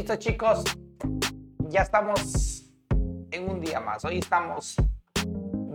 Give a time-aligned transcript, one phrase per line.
[0.00, 0.64] Listo chicos,
[1.68, 2.72] ya estamos
[3.30, 4.02] en un día más.
[4.02, 4.76] Hoy estamos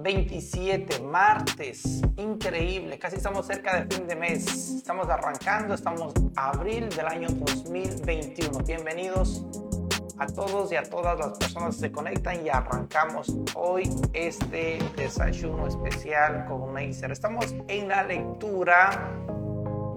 [0.02, 4.48] 27, martes, increíble, casi estamos cerca de fin de mes.
[4.78, 8.58] Estamos arrancando, estamos abril del año 2021.
[8.65, 9.46] Bienvenidos
[10.17, 15.67] a todos y a todas las personas que se conectan y arrancamos hoy este desayuno
[15.67, 17.12] especial con Neisser.
[17.12, 19.24] Estamos en la lectura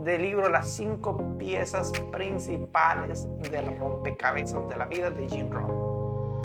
[0.08, 6.40] del libro Las cinco piezas principales del rompecabezas de la vida de Jim Rohn.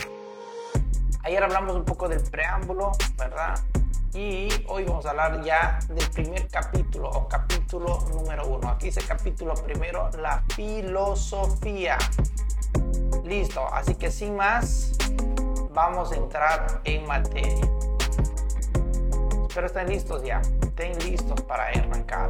[1.22, 3.58] Ayer hablamos un poco del preámbulo, ¿verdad?
[4.12, 8.68] Y hoy vamos a hablar ya del primer capítulo o capítulo número uno.
[8.68, 11.96] Aquí dice capítulo primero, la filosofía.
[13.24, 14.92] Listo, así que sin más,
[15.72, 17.66] vamos a entrar en materia.
[19.48, 22.28] Espero estén listos ya, estén listos para arrancar.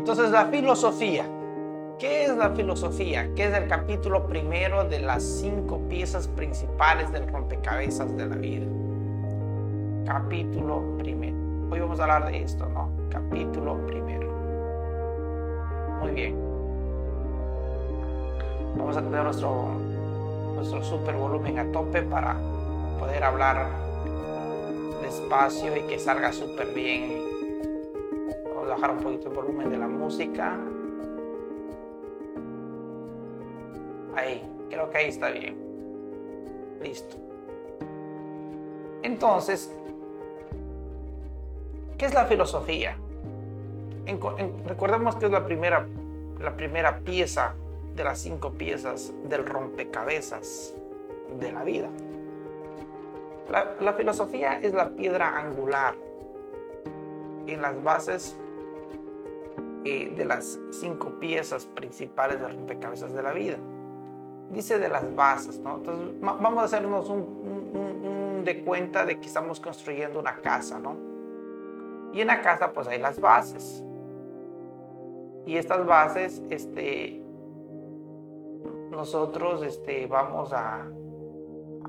[0.00, 1.26] Entonces la filosofía.
[1.98, 3.34] ¿Qué es la filosofía?
[3.34, 8.64] ¿Qué es el capítulo primero de las cinco piezas principales del rompecabezas de la vida?
[10.06, 11.36] Capítulo primero.
[11.70, 12.90] Hoy vamos a hablar de esto, ¿no?
[13.10, 14.32] Capítulo primero.
[16.00, 16.34] Muy bien.
[18.78, 19.66] Vamos a tener nuestro,
[20.54, 22.38] nuestro super volumen a tope para
[22.98, 23.66] poder hablar
[25.02, 27.29] despacio y que salga súper bien
[28.70, 30.58] bajar un poquito el volumen de la música.
[34.16, 35.56] Ahí, creo que ahí está bien.
[36.82, 37.16] Listo.
[39.02, 39.74] Entonces,
[41.98, 42.96] ¿qué es la filosofía?
[44.66, 45.86] recordemos que es la primera,
[46.40, 47.54] la primera pieza
[47.94, 50.74] de las cinco piezas del rompecabezas
[51.38, 51.88] de la vida.
[53.48, 55.94] La, la filosofía es la piedra angular
[57.46, 58.36] en las bases
[59.82, 63.56] eh, de las cinco piezas principales de rompecabezas de la vida.
[64.50, 65.76] Dice de las bases, ¿no?
[65.76, 70.96] Entonces vamos a hacernos un, de cuenta de que estamos construyendo una casa, ¿no?
[72.12, 73.82] Y en la casa pues hay las bases.
[75.46, 77.22] Y estas bases, este,
[78.90, 80.84] nosotros este, vamos a,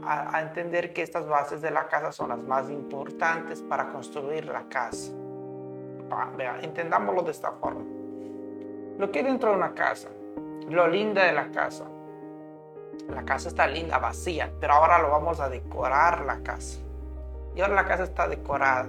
[0.02, 4.70] a entender que estas bases de la casa son las más importantes para construir la
[4.70, 5.12] casa
[6.62, 7.84] entendámoslo de esta forma.
[8.98, 10.10] Lo que hay dentro de una casa,
[10.70, 11.86] lo linda de la casa.
[13.10, 16.80] La casa está linda, vacía, pero ahora lo vamos a decorar la casa.
[17.56, 18.88] Y ahora la casa está decorada.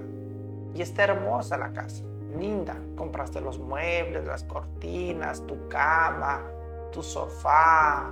[0.73, 2.03] Y está hermosa la casa,
[2.37, 2.75] linda.
[2.95, 6.41] Compraste los muebles, las cortinas, tu cama,
[6.91, 8.11] tu sofá,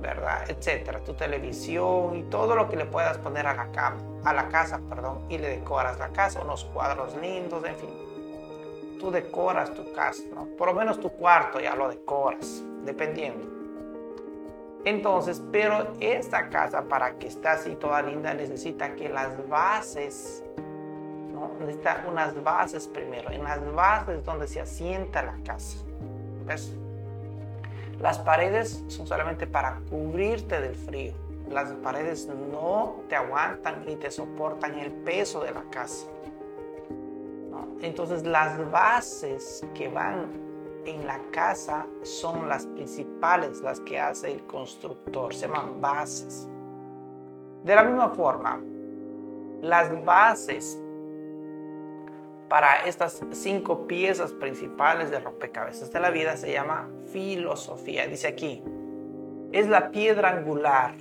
[0.00, 0.50] ¿verdad?
[0.50, 4.48] Etcétera, tu televisión y todo lo que le puedas poner a la cama, a la
[4.48, 8.11] casa, perdón, y le decoras la casa, unos cuadros lindos, en fin
[9.02, 10.46] tú decoras tu casa, ¿no?
[10.56, 13.44] Por lo menos tu cuarto ya lo decoras, dependiendo.
[14.84, 20.44] Entonces, pero esta casa para que esté así toda linda necesita que las bases,
[21.34, 21.50] ¿no?
[21.58, 25.78] Necesita unas bases primero, en las bases donde se asienta la casa.
[26.46, 26.72] ¿Ves?
[28.00, 31.12] Las paredes son solamente para cubrirte del frío.
[31.50, 36.06] Las paredes no te aguantan ni te soportan el peso de la casa.
[37.82, 40.26] Entonces las bases que van
[40.86, 46.48] en la casa son las principales, las que hace el constructor, se llaman bases.
[47.64, 48.60] De la misma forma,
[49.60, 50.80] las bases
[52.48, 58.06] para estas cinco piezas principales de rompecabezas de la vida se llama filosofía.
[58.06, 58.62] Dice aquí,
[59.52, 60.94] es la piedra angular.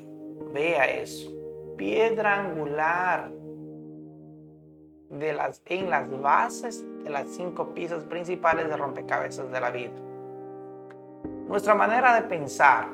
[0.53, 1.31] Vea eso.
[1.77, 3.31] Piedra angular
[5.11, 9.91] de las, en las bases de las cinco piezas principales de rompecabezas de la vida.
[11.47, 12.87] Nuestra manera de pensar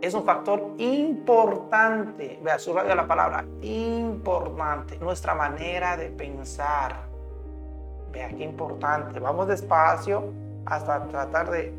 [0.00, 2.40] es un factor importante.
[2.42, 4.98] Vea, subraya la palabra importante.
[4.98, 6.96] Nuestra manera de pensar.
[8.10, 9.20] Vea qué importante.
[9.20, 10.32] Vamos despacio
[10.66, 11.72] hasta tratar de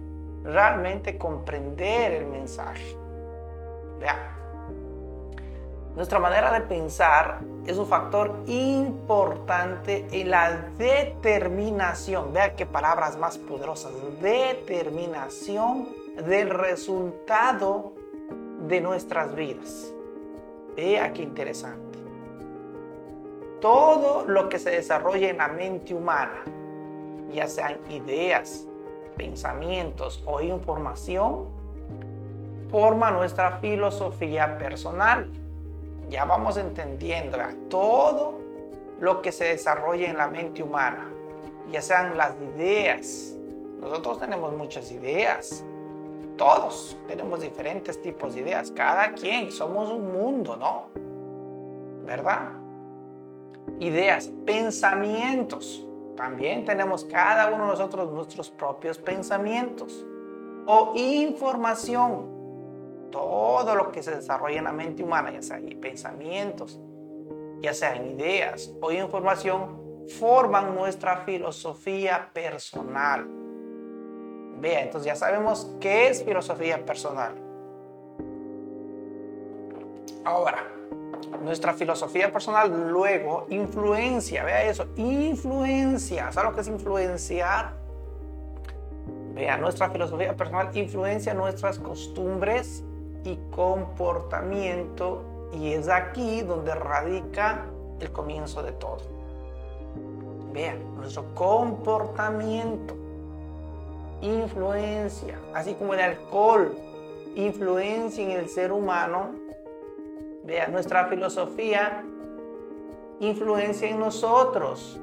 [0.44, 2.96] realmente comprender el mensaje.
[4.00, 4.41] Vea,
[5.96, 12.32] nuestra manera de pensar es un factor importante en la determinación.
[12.32, 13.92] Vea qué palabras más poderosas.
[14.22, 15.90] Determinación
[16.26, 17.94] del resultado
[18.68, 19.94] de nuestras vidas.
[20.78, 22.00] Vea qué interesante.
[23.60, 26.42] Todo lo que se desarrolla en la mente humana,
[27.34, 28.66] ya sean ideas,
[29.18, 31.48] pensamientos o información,
[32.72, 35.30] forma nuestra filosofía personal
[36.12, 37.38] ya vamos entendiendo,
[37.70, 38.38] todo
[39.00, 41.10] lo que se desarrolla en la mente humana,
[41.72, 43.38] ya sean las ideas.
[43.80, 45.64] Nosotros tenemos muchas ideas,
[46.36, 50.88] todos tenemos diferentes tipos de ideas, cada quien, somos un mundo, ¿no?
[52.06, 52.50] ¿Verdad?
[53.80, 55.88] Ideas, pensamientos.
[56.18, 60.06] También tenemos cada uno de nosotros nuestros propios pensamientos.
[60.68, 62.41] O información.
[63.12, 66.80] Todo lo que se desarrolla en la mente humana, ya sea pensamientos,
[67.62, 73.28] ya sean ideas o información, forman nuestra filosofía personal.
[74.60, 77.34] Vea, entonces ya sabemos qué es filosofía personal.
[80.24, 80.68] Ahora,
[81.42, 87.74] nuestra filosofía personal luego influencia, vea eso, influencia, ¿sabe lo que es influenciar?
[89.34, 92.84] Vea, nuestra filosofía personal influencia nuestras costumbres
[93.24, 95.24] y comportamiento
[95.54, 97.66] y es aquí donde radica
[98.00, 99.00] el comienzo de todo.
[100.54, 102.96] Vea, nuestro comportamiento
[104.22, 106.76] influencia, así como el alcohol
[107.36, 109.32] influencia en el ser humano.
[110.44, 112.04] Vea, nuestra filosofía
[113.20, 115.00] influencia en nosotros,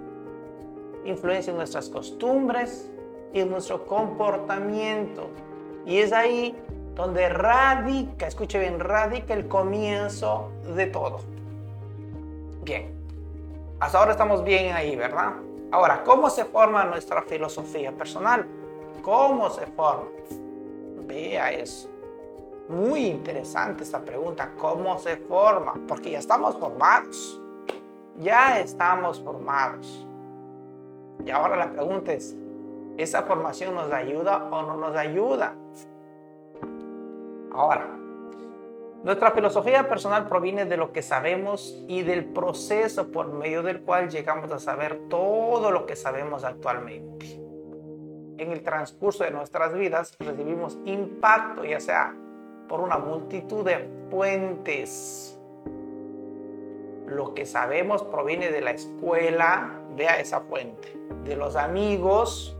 [1.04, 2.90] influencia en nuestras costumbres
[3.32, 5.28] y en nuestro comportamiento.
[5.86, 6.54] Y es ahí
[6.98, 11.20] donde radica, escuche bien, radica el comienzo de todo.
[12.64, 12.92] Bien,
[13.78, 15.34] hasta ahora estamos bien ahí, ¿verdad?
[15.70, 18.44] Ahora, ¿cómo se forma nuestra filosofía personal?
[19.00, 20.08] ¿Cómo se forma?
[21.06, 21.88] Vea eso.
[22.68, 25.74] Muy interesante esta pregunta, ¿cómo se forma?
[25.86, 27.40] Porque ya estamos formados.
[28.16, 30.04] Ya estamos formados.
[31.24, 32.34] Y ahora la pregunta es,
[32.96, 35.54] ¿esa formación nos ayuda o no nos ayuda?
[37.58, 37.88] Ahora,
[39.02, 44.10] nuestra filosofía personal proviene de lo que sabemos y del proceso por medio del cual
[44.10, 47.26] llegamos a saber todo lo que sabemos actualmente.
[48.38, 52.14] En el transcurso de nuestras vidas recibimos impacto, ya sea
[52.68, 55.36] por una multitud de fuentes.
[57.08, 62.56] Lo que sabemos proviene de la escuela, vea esa fuente, de los amigos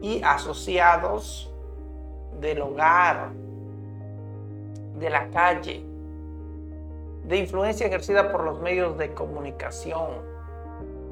[0.00, 1.52] y asociados
[2.40, 3.32] del hogar,
[4.98, 5.84] de la calle,
[7.24, 10.08] de influencia ejercida por los medios de comunicación.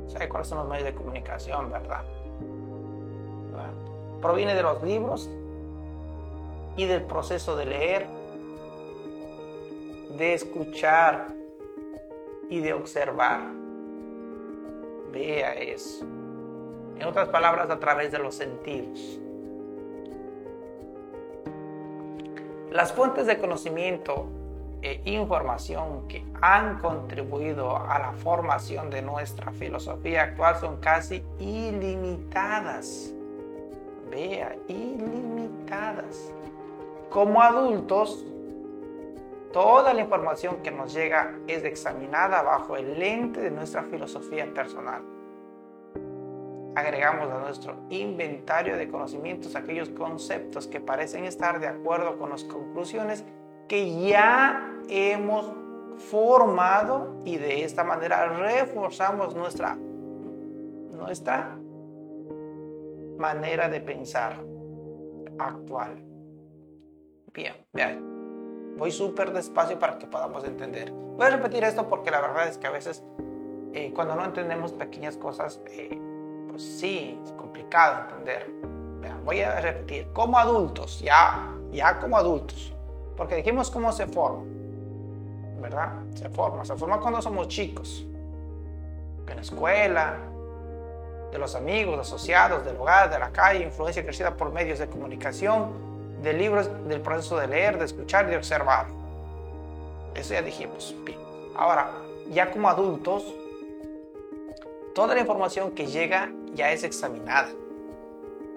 [0.08, 2.04] ¿Sabe cuáles son los medios de comunicación, verdad?
[4.20, 5.30] Proviene de los libros
[6.76, 8.06] y del proceso de leer,
[10.16, 11.28] de escuchar
[12.48, 13.40] y de observar.
[15.12, 16.04] Vea eso.
[16.98, 19.20] En otras palabras, a través de los sentidos.
[22.76, 24.26] Las fuentes de conocimiento
[24.82, 33.14] e información que han contribuido a la formación de nuestra filosofía actual son casi ilimitadas.
[34.11, 36.31] Vea, ilimitadas.
[37.08, 38.26] Como adultos,
[39.55, 45.15] toda la información que nos llega es examinada bajo el lente de nuestra filosofía personal
[46.76, 52.44] agregamos a nuestro inventario de conocimientos aquellos conceptos que parecen estar de acuerdo con las
[52.44, 53.25] conclusiones
[53.67, 55.50] que ya hemos
[55.96, 59.74] formado y de esta manera reforzamos nuestra,
[60.93, 61.56] nuestra
[63.19, 64.39] manera de pensar
[65.39, 66.05] actual.
[67.32, 70.93] Bien, vean, voy súper despacio para que podamos entender.
[70.93, 73.03] Voy a repetir esto porque la verdad es que a veces
[73.72, 75.98] eh, cuando no entendemos pequeñas cosas, eh,
[76.56, 78.51] pues sí, es complicado entender.
[79.27, 82.72] voy a repetir, como adultos, ya, ya como adultos,
[83.15, 84.43] porque dijimos cómo se forma,
[85.60, 85.93] ¿verdad?
[86.15, 88.06] Se forma, se forma cuando somos chicos,
[89.29, 90.17] en la escuela,
[91.31, 96.22] de los amigos, asociados, del hogar, de la calle, influencia crecida por medios de comunicación,
[96.22, 98.86] de libros, del proceso de leer, de escuchar y de observar.
[100.15, 100.94] Eso ya dijimos.
[101.55, 101.91] Ahora,
[102.31, 103.25] ya como adultos,
[104.94, 107.51] toda la información que llega ya es examinada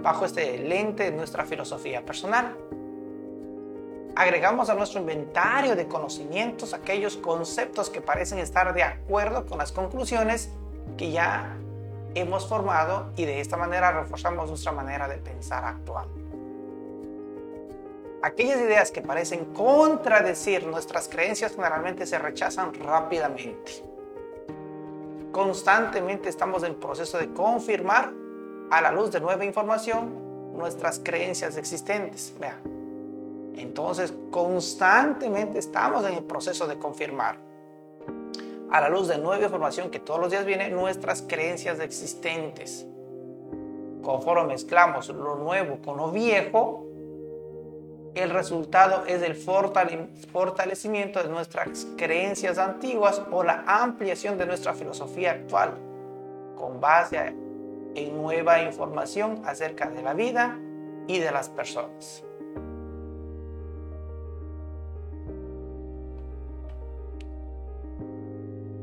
[0.02, 2.56] bajo este lente de nuestra filosofía personal.
[4.16, 9.72] Agregamos a nuestro inventario de conocimientos aquellos conceptos que parecen estar de acuerdo con las
[9.72, 10.50] conclusiones
[10.98, 11.56] que ya
[12.16, 16.08] hemos formado y de esta manera reforzamos nuestra manera de pensar actual.
[18.22, 23.89] Aquellas ideas que parecen contradecir nuestras creencias generalmente se rechazan rápidamente
[25.40, 28.12] constantemente estamos en proceso de confirmar
[28.70, 32.34] a la luz de nueva información nuestras creencias existentes.
[32.38, 32.60] Vea.
[33.56, 37.38] Entonces, constantemente estamos en el proceso de confirmar.
[38.72, 42.86] a la luz de nueva información que todos los días viene, nuestras creencias existentes.
[44.04, 46.86] Conforme mezclamos lo nuevo con lo viejo,
[48.16, 55.32] el resultado es el fortalecimiento de nuestras creencias antiguas o la ampliación de nuestra filosofía
[55.32, 55.74] actual,
[56.56, 57.36] con base
[57.96, 60.58] en nueva información acerca de la vida
[61.08, 62.24] y de las personas.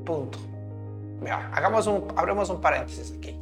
[0.05, 0.39] Punto.
[1.53, 3.37] hagamos un, abremos un paréntesis aquí.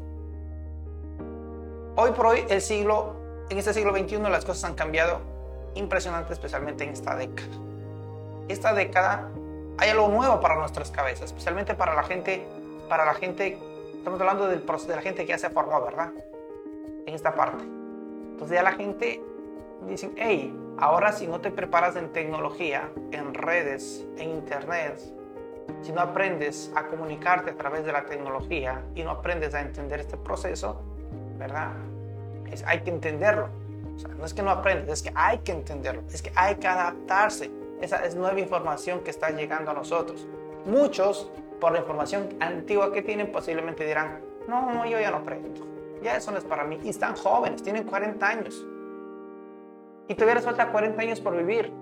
[1.96, 3.14] Hoy por hoy, el siglo,
[3.50, 5.33] en este siglo XXI, las cosas han cambiado
[5.74, 7.48] impresionante, especialmente en esta década.
[8.48, 9.30] Esta década
[9.78, 12.46] hay algo nuevo para nuestras cabezas, especialmente para la gente,
[12.88, 13.58] para la gente,
[13.96, 16.12] estamos hablando del de la gente que ya se formó, ¿verdad?
[17.06, 17.64] En esta parte.
[18.32, 19.22] Entonces ya la gente
[19.88, 25.00] dice, hey, ahora si no te preparas en tecnología, en redes, en internet,
[25.82, 30.00] si no aprendes a comunicarte a través de la tecnología y no aprendes a entender
[30.00, 30.80] este proceso,
[31.38, 31.72] ¿verdad?
[32.50, 33.48] Es, hay que entenderlo
[34.18, 37.50] no es que no aprendes, es que hay que entenderlo, es que hay que adaptarse.
[37.80, 40.26] Esa es nueva información que está llegando a nosotros.
[40.64, 45.66] Muchos, por la información antigua que tienen, posiblemente dirán, no, yo ya no aprendo.
[46.02, 46.78] Ya eso no es para mí.
[46.82, 48.66] Y están jóvenes, tienen 40 años.
[50.08, 51.72] Y todavía les falta 40 años por vivir.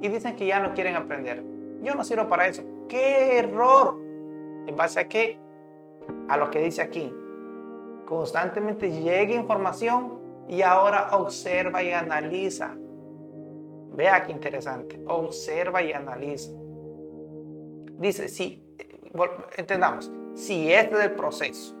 [0.00, 1.42] Y dicen que ya no quieren aprender.
[1.82, 2.62] Yo no sirvo para eso.
[2.88, 3.96] ¡Qué error!
[4.66, 5.38] ¿En base a qué?
[6.28, 7.12] A lo que dice aquí.
[8.06, 10.19] Constantemente llega información
[10.50, 12.74] y ahora observa y analiza.
[13.92, 15.00] Vea qué interesante.
[15.06, 16.50] Observa y analiza.
[17.98, 18.60] Dice, si,
[19.56, 21.76] entendamos, si es el proceso,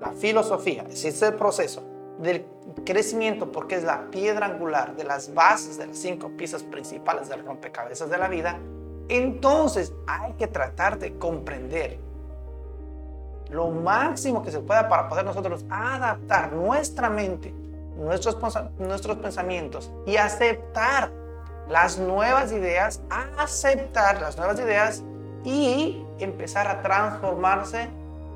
[0.00, 1.84] la filosofía, si es el proceso
[2.18, 2.44] del
[2.84, 7.44] crecimiento, porque es la piedra angular de las bases de las cinco piezas principales del
[7.44, 8.58] rompecabezas de la vida,
[9.08, 11.98] entonces hay que tratar de comprender
[13.50, 17.54] lo máximo que se pueda para poder nosotros adaptar nuestra mente
[18.00, 18.36] nuestros,
[18.78, 21.10] nuestros pensamientos y aceptar
[21.68, 23.00] las nuevas ideas,
[23.38, 25.02] aceptar las nuevas ideas
[25.44, 27.88] y empezar a transformarse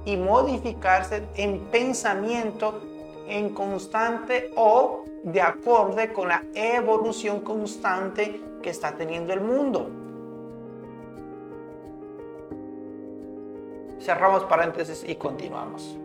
[0.05, 2.81] y modificarse en pensamiento
[3.27, 9.91] en constante o de acorde con la evolución constante que está teniendo el mundo.
[14.01, 15.97] Cerramos paréntesis y continuamos.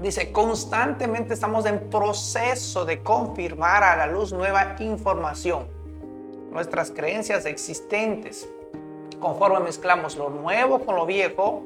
[0.00, 5.66] Dice, constantemente estamos en proceso de confirmar a la luz nueva información.
[6.50, 8.48] Nuestras creencias existentes.
[9.20, 11.62] Conforme mezclamos lo nuevo con lo viejo,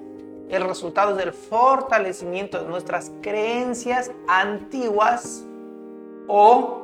[0.51, 5.45] el resultado es del fortalecimiento de nuestras creencias antiguas
[6.27, 6.83] o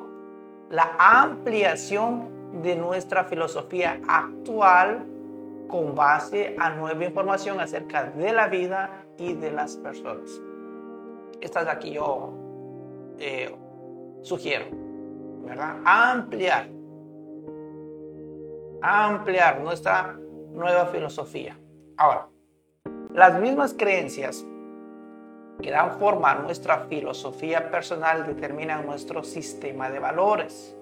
[0.71, 5.05] la ampliación de nuestra filosofía actual
[5.69, 10.41] con base a nueva información acerca de la vida y de las personas
[11.45, 12.33] estas de aquí yo
[13.19, 13.55] eh,
[14.23, 14.65] sugiero,
[15.45, 15.77] ¿verdad?
[15.85, 16.69] Ampliar,
[18.81, 20.19] ampliar nuestra
[20.53, 21.59] nueva filosofía.
[21.97, 22.29] Ahora,
[23.13, 24.45] las mismas creencias
[25.61, 30.77] que dan forma a nuestra filosofía personal determinan nuestro sistema de valores.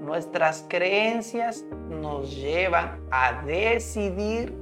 [0.00, 4.54] Nuestras creencias nos llevan a decidir,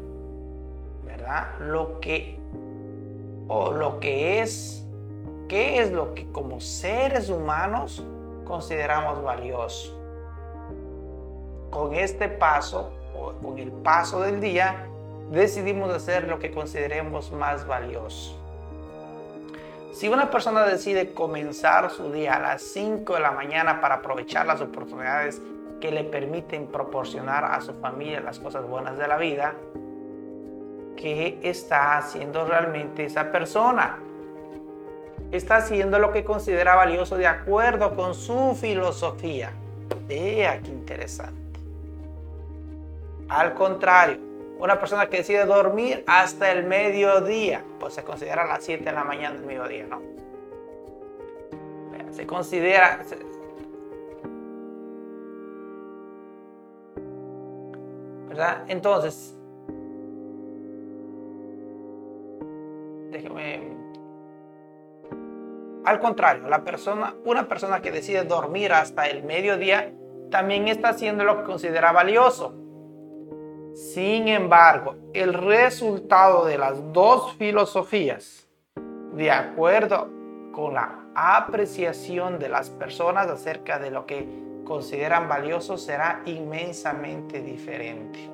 [1.05, 1.59] ¿verdad?
[1.61, 2.38] Lo que
[3.49, 4.87] o lo que es,
[5.49, 8.05] qué es lo que como seres humanos
[8.45, 9.95] consideramos valioso.
[11.71, 14.87] Con este paso, o con el paso del día,
[15.31, 18.39] decidimos hacer lo que consideremos más valioso.
[19.93, 24.47] Si una persona decide comenzar su día a las 5 de la mañana para aprovechar
[24.47, 25.43] las oportunidades
[25.81, 29.55] que le permiten proporcionar a su familia las cosas buenas de la vida,
[30.99, 33.99] qué está haciendo realmente esa persona.
[35.31, 39.53] Está haciendo lo que considera valioso de acuerdo con su filosofía.
[40.07, 41.61] Vea qué interesante.
[43.29, 44.19] Al contrario,
[44.59, 48.93] una persona que decide dormir hasta el mediodía, pues se considera a las 7 de
[48.93, 50.03] la mañana del mediodía, ¿no?
[52.11, 53.01] Se considera...
[58.29, 58.65] ¿Verdad?
[58.69, 59.38] Entonces,
[63.11, 63.77] déjeme.
[65.85, 69.93] Al contrario, la persona, una persona que decide dormir hasta el mediodía
[70.31, 72.55] también está haciendo lo que considera valioso.
[73.75, 78.49] Sin embargo, el resultado de las dos filosofías,
[79.15, 80.11] de acuerdo
[80.53, 84.29] con la apreciación de las personas acerca de lo que
[84.65, 88.31] consideran valioso será inmensamente diferente.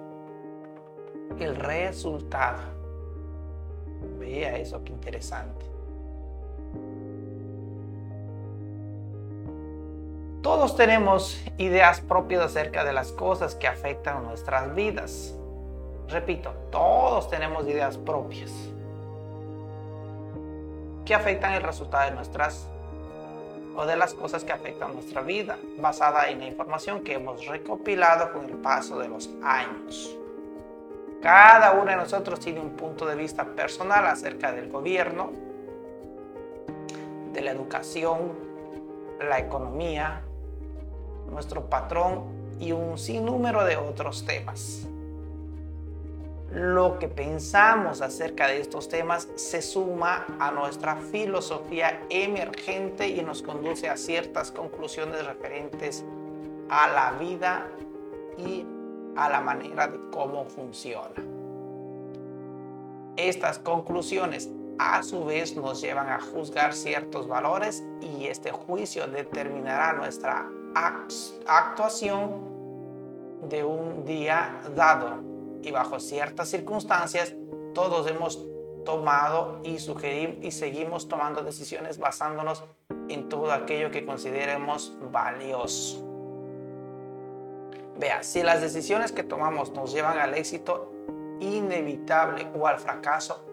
[1.39, 2.74] El resultado.
[4.19, 5.65] Vea eso, qué interesante.
[10.43, 15.35] Todos tenemos ideas propias acerca de las cosas que afectan nuestras vidas.
[16.09, 18.53] Repito, todos tenemos ideas propias
[21.07, 22.69] que afectan el resultado de nuestras
[23.77, 28.33] o de las cosas que afectan nuestra vida, basada en la información que hemos recopilado
[28.33, 30.17] con el paso de los años.
[31.25, 35.33] Cada uno de nosotros tiene un punto de vista personal acerca del gobierno,
[37.33, 38.35] de la educación,
[39.27, 40.21] la economía,
[41.31, 42.25] nuestro patrón
[42.61, 44.87] y un sinnúmero de otros temas.
[46.53, 53.41] Lo que pensamos acerca de estos temas se suma a nuestra filosofía emergente y nos
[53.41, 56.05] conduce a ciertas conclusiones referentes
[56.69, 57.67] a la vida
[58.37, 58.67] y
[59.17, 61.15] a la manera de cómo funciona.
[63.17, 69.93] Estas conclusiones a su vez nos llevan a juzgar ciertos valores y este juicio determinará
[69.93, 70.49] nuestra
[71.47, 72.55] actuación
[73.49, 75.21] de un día dado
[75.63, 77.35] y bajo ciertas circunstancias
[77.75, 78.45] todos hemos
[78.85, 79.79] tomado y
[80.51, 82.65] seguimos tomando decisiones basándonos
[83.09, 86.14] en todo aquello que consideremos valioso.
[87.99, 90.93] Vea, si las decisiones que tomamos nos llevan al éxito
[91.41, 93.45] inevitable o al fracaso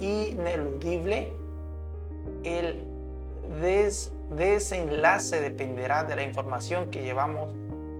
[0.00, 1.32] ineludible,
[2.44, 2.84] el
[4.30, 7.48] desenlace dependerá de la información que llevamos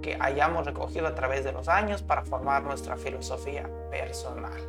[0.03, 4.61] que hayamos recogido a través de los años para formar nuestra filosofía personal.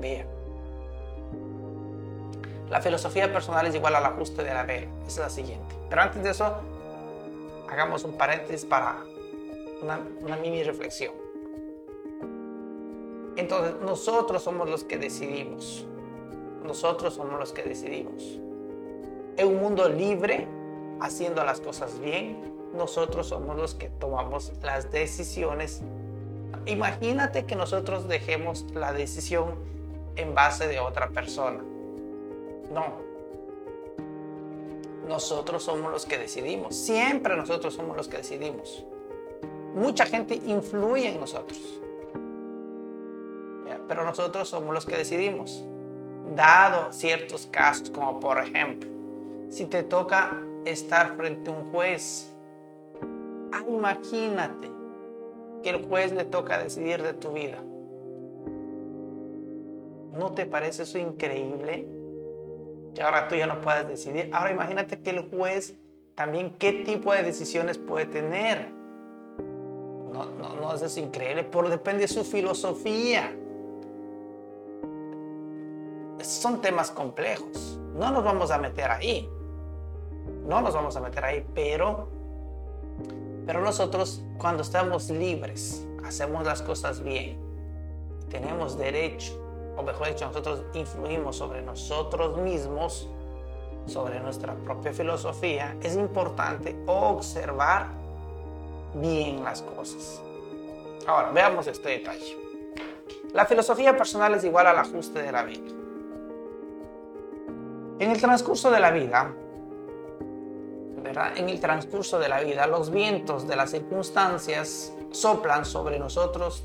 [0.00, 0.26] Bien.
[2.70, 4.88] La filosofía personal es igual al ajuste de la vela.
[5.06, 5.74] es la siguiente.
[5.88, 6.56] Pero antes de eso,
[7.68, 9.04] hagamos un paréntesis para
[9.82, 11.12] una, mini reflexión.
[13.36, 15.86] Entonces, nosotros somos los que decidimos.
[16.64, 18.22] Nosotros somos los que decidimos.
[19.36, 20.46] En un mundo libre,
[21.00, 25.82] haciendo las cosas bien, nosotros somos los que tomamos las decisiones.
[26.66, 29.56] Imagínate que nosotros dejemos la decisión
[30.16, 31.62] en base de otra persona.
[32.72, 33.03] No.
[35.06, 36.74] Nosotros somos los que decidimos.
[36.74, 38.84] Siempre nosotros somos los que decidimos.
[39.74, 41.60] Mucha gente influye en nosotros.
[43.86, 45.64] Pero nosotros somos los que decidimos.
[46.34, 48.88] Dado ciertos casos, como por ejemplo,
[49.50, 52.34] si te toca estar frente a un juez
[53.54, 54.68] Ah, imagínate
[55.62, 57.62] que el juez le toca decidir de tu vida.
[60.18, 61.86] ¿No te parece eso increíble?
[62.94, 64.30] Que ahora tú ya no puedes decidir.
[64.32, 65.74] Ahora imagínate que el juez
[66.14, 68.70] también qué tipo de decisiones puede tener.
[70.12, 73.34] No, no, no es eso increíble, por depende de su filosofía.
[76.20, 77.80] Son temas complejos.
[77.94, 79.28] No nos vamos a meter ahí.
[80.46, 82.08] No nos vamos a meter ahí, pero
[83.46, 87.38] pero nosotros cuando estamos libres, hacemos las cosas bien,
[88.30, 89.38] tenemos derecho,
[89.76, 93.08] o mejor dicho, nosotros influimos sobre nosotros mismos,
[93.86, 97.88] sobre nuestra propia filosofía, es importante observar
[98.94, 100.22] bien las cosas.
[101.06, 102.38] Ahora, veamos este detalle.
[103.32, 105.70] La filosofía personal es igual al ajuste de la vida.
[107.98, 109.34] En el transcurso de la vida,
[111.36, 116.64] en el transcurso de la vida, los vientos de las circunstancias soplan sobre nosotros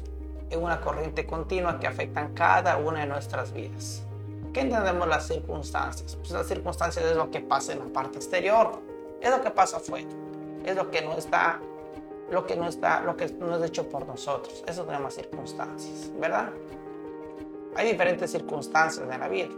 [0.50, 4.04] en una corriente continua que afectan cada una de nuestras vidas.
[4.54, 6.16] ¿Qué entendemos las circunstancias?
[6.16, 8.80] Pues las circunstancias es lo que pasa en la parte exterior,
[9.22, 10.10] es lo que pasa afuera,
[10.66, 11.60] es lo que no está,
[12.32, 14.64] lo que no está, lo que no es hecho por nosotros.
[14.66, 16.50] Eso se llama circunstancias, ¿verdad?
[17.76, 19.50] Hay diferentes circunstancias en la vida,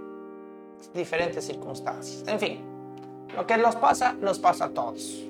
[0.94, 2.24] diferentes circunstancias.
[2.28, 2.60] En fin,
[3.36, 5.26] lo que nos pasa, nos pasa a todos.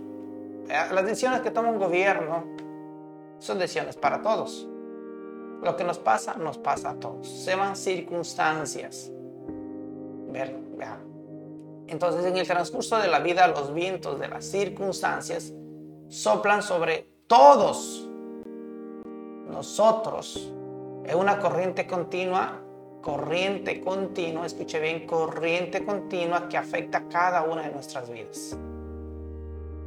[0.67, 2.45] Las decisiones que toma un gobierno
[3.39, 4.67] son decisiones para todos.
[5.62, 7.28] Lo que nos pasa, nos pasa a todos.
[7.28, 9.12] Se van circunstancias.
[10.32, 10.56] Ver,
[11.88, 15.54] Entonces, en el transcurso de la vida, los vientos de las circunstancias
[16.08, 18.10] soplan sobre todos
[19.50, 20.52] nosotros
[21.06, 22.62] en una corriente continua
[23.02, 28.56] corriente continua, escuche bien, corriente continua que afecta cada una de nuestras vidas.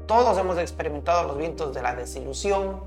[0.07, 2.83] Todos hemos experimentado los vientos de la desilusión,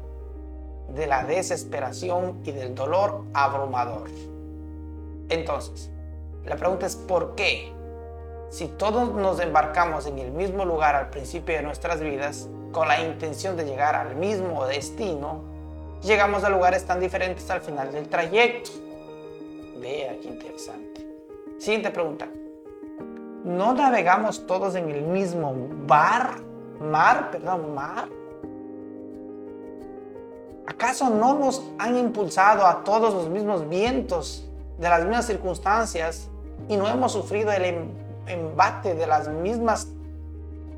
[0.94, 4.10] de la desesperación y del dolor abrumador.
[5.30, 5.90] Entonces,
[6.46, 7.74] la pregunta es ¿por qué?
[8.50, 13.02] Si todos nos embarcamos en el mismo lugar al principio de nuestras vidas, con la
[13.02, 15.42] intención de llegar al mismo destino,
[16.02, 18.72] llegamos a lugares tan diferentes al final del trayecto.
[19.80, 21.06] Vea qué interesante.
[21.58, 22.28] Siguiente pregunta.
[23.44, 25.54] ¿No navegamos todos en el mismo
[25.86, 26.40] bar?
[26.80, 28.08] Mar, perdón, mar.
[30.68, 34.46] ¿Acaso no nos han impulsado a todos los mismos vientos
[34.78, 36.30] de las mismas circunstancias
[36.68, 37.90] y no hemos sufrido el em-,
[38.28, 39.88] embate de las mismas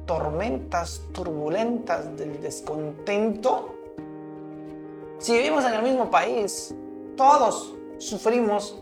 [0.05, 3.75] tormentas turbulentas del descontento?
[5.17, 6.75] Si vivimos en el mismo país,
[7.17, 8.77] todos sufrimos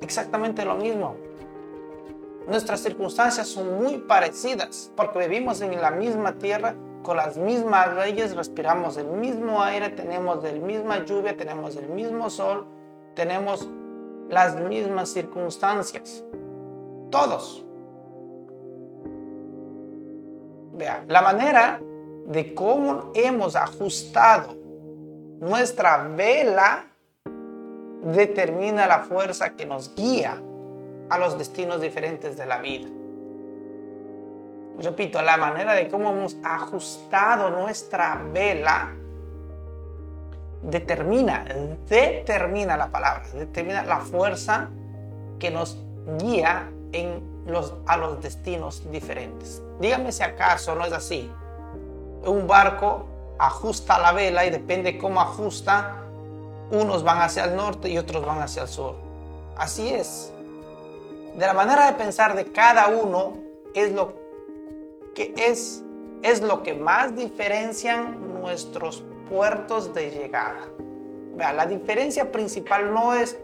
[0.00, 1.14] exactamente lo mismo.
[2.48, 8.36] Nuestras circunstancias son muy parecidas porque vivimos en la misma tierra con las mismas leyes,
[8.36, 12.66] respiramos el mismo aire, tenemos la misma lluvia, tenemos el mismo sol,
[13.14, 13.68] tenemos
[14.28, 16.24] las mismas circunstancias.
[17.10, 17.64] Todos.
[20.74, 21.80] Vean, la manera
[22.26, 24.54] de cómo hemos ajustado
[25.40, 26.86] nuestra vela
[28.02, 30.40] determina la fuerza que nos guía
[31.08, 32.88] a los destinos diferentes de la vida.
[34.78, 38.92] Repito, la manera de cómo hemos ajustado nuestra vela
[40.62, 41.44] determina,
[41.88, 44.68] determina la palabra, determina la fuerza
[45.40, 45.78] que nos
[46.20, 49.62] guía en los, a los destinos diferentes.
[49.80, 51.30] Dígame si acaso no es así.
[52.24, 53.06] Un barco
[53.38, 55.96] ajusta la vela y depende cómo ajusta,
[56.70, 58.94] unos van hacia el norte y otros van hacia el sur.
[59.56, 60.32] Así es.
[61.36, 63.38] De la manera de pensar de cada uno
[63.74, 64.27] es lo
[65.36, 65.84] es,
[66.22, 70.60] es lo que más diferencian nuestros puertos de llegada.
[71.34, 73.38] Vea, la diferencia principal no es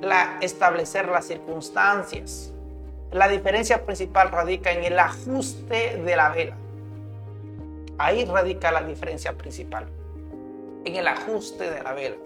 [0.00, 2.52] la establecer las circunstancias.
[3.12, 6.56] La diferencia principal radica en el ajuste de la vela.
[7.98, 9.86] Ahí radica la diferencia principal,
[10.84, 12.16] en el ajuste de la vela.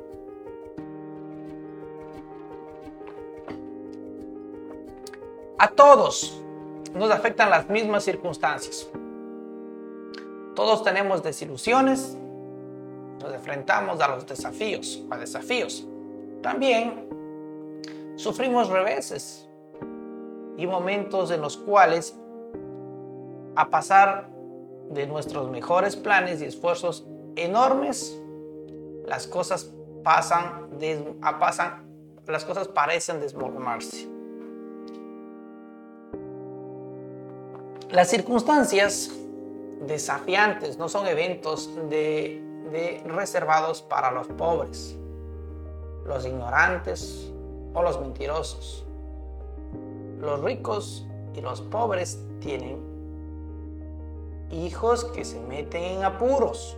[5.59, 6.44] A todos
[6.95, 8.89] nos afectan las mismas circunstancias.
[10.55, 12.17] Todos tenemos desilusiones,
[13.21, 15.87] nos enfrentamos a los desafíos, a desafíos.
[16.43, 17.09] También
[18.17, 19.49] sufrimos reveses
[20.57, 22.17] y momentos en los cuales,
[23.57, 24.31] a pasar
[24.91, 28.21] de nuestros mejores planes y esfuerzos enormes,
[29.07, 29.73] las cosas
[30.05, 30.69] pasan,
[31.41, 31.85] pasan
[32.27, 34.14] las cosas parecen desmoromarse.
[37.95, 39.09] Las circunstancias
[39.87, 42.43] desafiantes no son eventos de,
[43.07, 44.97] reservados para los pobres,
[46.05, 47.31] los ignorantes
[47.73, 48.85] o los mentirosos.
[50.19, 52.81] Los ricos y los pobres tienen
[54.51, 56.77] hijos que se meten en apuros.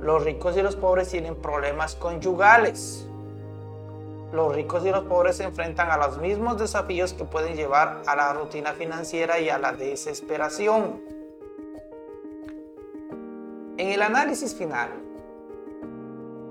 [0.00, 3.06] Los ricos y los pobres tienen problemas conyugales
[4.34, 8.16] los ricos y los pobres se enfrentan a los mismos desafíos que pueden llevar a
[8.16, 11.00] la rutina financiera y a la desesperación.
[13.76, 14.88] En el análisis final,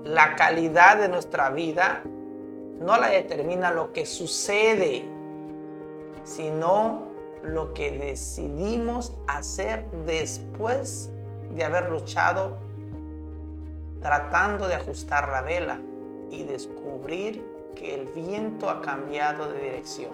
[0.02, 5.04] la calidad de nuestra vida no la determina lo que sucede,
[6.24, 7.02] sino
[7.42, 11.10] lo que decidimos hacer después
[11.50, 12.56] de haber luchado
[14.00, 15.80] tratando de ajustar la vela
[16.30, 20.12] y descubrir que el viento ha cambiado de dirección.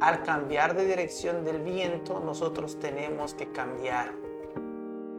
[0.00, 4.12] Al cambiar de dirección del viento, nosotros tenemos que cambiar.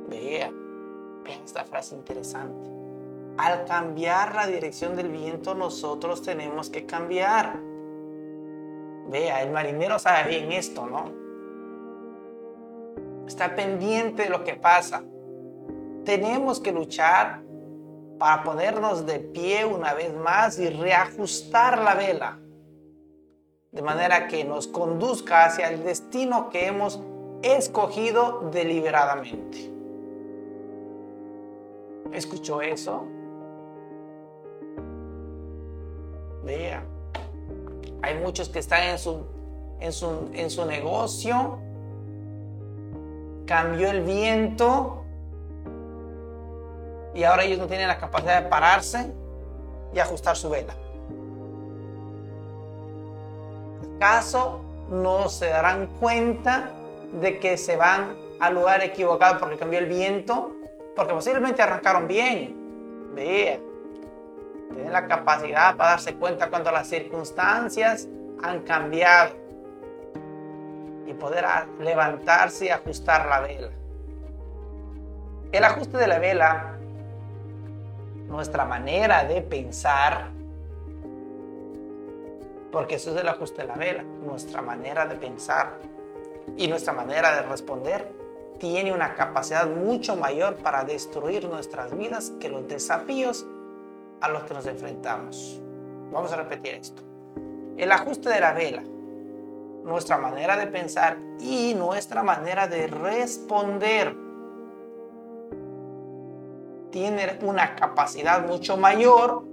[0.07, 0.51] Vea,
[1.23, 2.69] vean esta frase interesante.
[3.37, 7.59] Al cambiar la dirección del viento, nosotros tenemos que cambiar.
[9.09, 11.11] Vea, el marinero sabe bien esto, ¿no?
[13.27, 15.03] Está pendiente de lo que pasa.
[16.05, 17.46] Tenemos que luchar
[18.17, 22.39] para ponernos de pie una vez más y reajustar la vela,
[23.71, 26.99] de manera que nos conduzca hacia el destino que hemos
[27.41, 29.71] escogido deliberadamente.
[32.11, 33.05] ¿Escuchó eso?
[36.43, 36.83] Vea,
[38.01, 39.25] hay muchos que están en su,
[39.79, 41.59] en su, en su negocio,
[43.45, 45.03] cambió el viento
[47.17, 49.11] y ahora ellos no tienen la capacidad de pararse
[49.91, 50.75] y ajustar su vela.
[53.95, 56.69] ¿Acaso no se darán cuenta
[57.19, 60.55] de que se van al lugar equivocado porque cambió el viento?
[60.95, 62.55] Porque posiblemente arrancaron bien.
[63.15, 63.61] Vean,
[64.75, 68.07] tienen la capacidad para darse cuenta cuando las circunstancias
[68.43, 69.31] han cambiado
[71.07, 71.45] y poder
[71.79, 73.71] levantarse y ajustar la vela.
[75.51, 76.76] El ajuste de la vela,
[78.27, 80.31] nuestra manera de pensar,
[82.71, 85.79] porque eso es el ajuste de la vela, nuestra manera de pensar
[86.55, 88.11] y nuestra manera de responder
[88.59, 93.45] tiene una capacidad mucho mayor para destruir nuestras vidas que los desafíos
[94.21, 95.61] a los que nos enfrentamos.
[96.11, 97.03] Vamos a repetir esto.
[97.77, 98.83] El ajuste de la vela,
[99.83, 104.26] nuestra manera de pensar y nuestra manera de responder
[106.91, 109.43] tiene una capacidad mucho mayor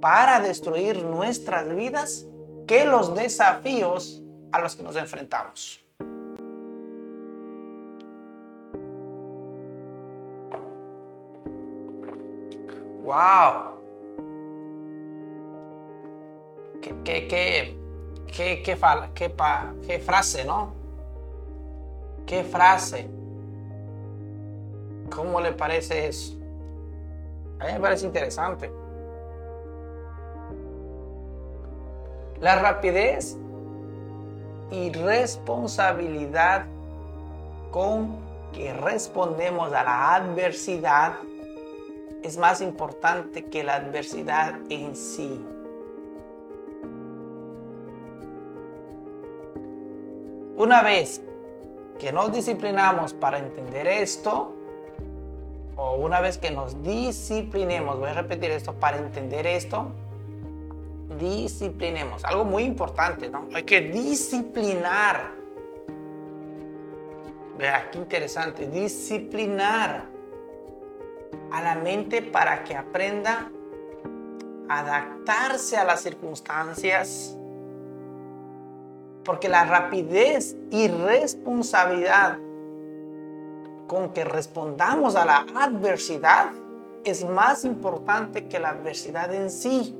[0.00, 2.26] para destruir nuestras vidas
[2.66, 5.84] que los desafíos a los que nos enfrentamos.
[13.02, 13.80] ¡Wow!
[16.80, 17.76] ¿Qué, qué, qué,
[18.26, 20.72] qué, qué, frase, no?
[22.24, 23.10] ¿Qué frase?
[25.10, 26.39] ¿Cómo le parece eso?
[27.60, 28.70] A mí me parece interesante.
[32.40, 33.36] La rapidez
[34.70, 36.64] y responsabilidad
[37.70, 38.16] con
[38.52, 41.14] que respondemos a la adversidad
[42.22, 45.44] es más importante que la adversidad en sí.
[50.56, 51.22] Una vez
[51.98, 54.54] que nos disciplinamos para entender esto,
[55.80, 59.90] o una vez que nos disciplinemos, voy a repetir esto, para entender esto,
[61.18, 62.22] disciplinemos.
[62.22, 63.48] Algo muy importante, ¿no?
[63.54, 65.32] Hay que disciplinar.
[67.56, 70.04] Vea, qué interesante, disciplinar
[71.50, 73.50] a la mente para que aprenda
[74.68, 77.38] a adaptarse a las circunstancias.
[79.24, 82.36] Porque la rapidez y responsabilidad
[83.90, 86.52] con que respondamos a la adversidad
[87.02, 89.98] es más importante que la adversidad en sí.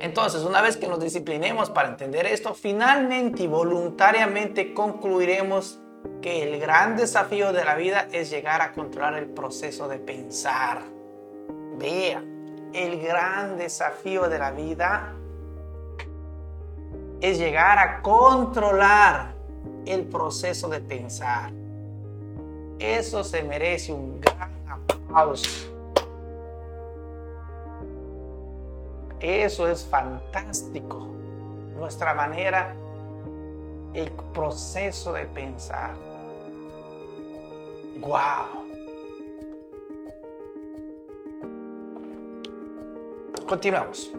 [0.00, 5.78] Entonces, una vez que nos disciplinemos para entender esto, finalmente y voluntariamente concluiremos
[6.20, 10.82] que el gran desafío de la vida es llegar a controlar el proceso de pensar.
[11.78, 12.20] Vea,
[12.72, 15.14] el gran desafío de la vida
[17.20, 19.34] es llegar a controlar
[19.86, 21.52] el proceso de pensar.
[22.78, 25.72] Eso se merece un gran aplauso.
[29.20, 31.06] Eso es fantástico.
[31.76, 32.74] Nuestra manera,
[33.94, 35.94] el proceso de pensar.
[38.00, 38.66] ¡Wow!
[43.48, 44.12] Continuamos.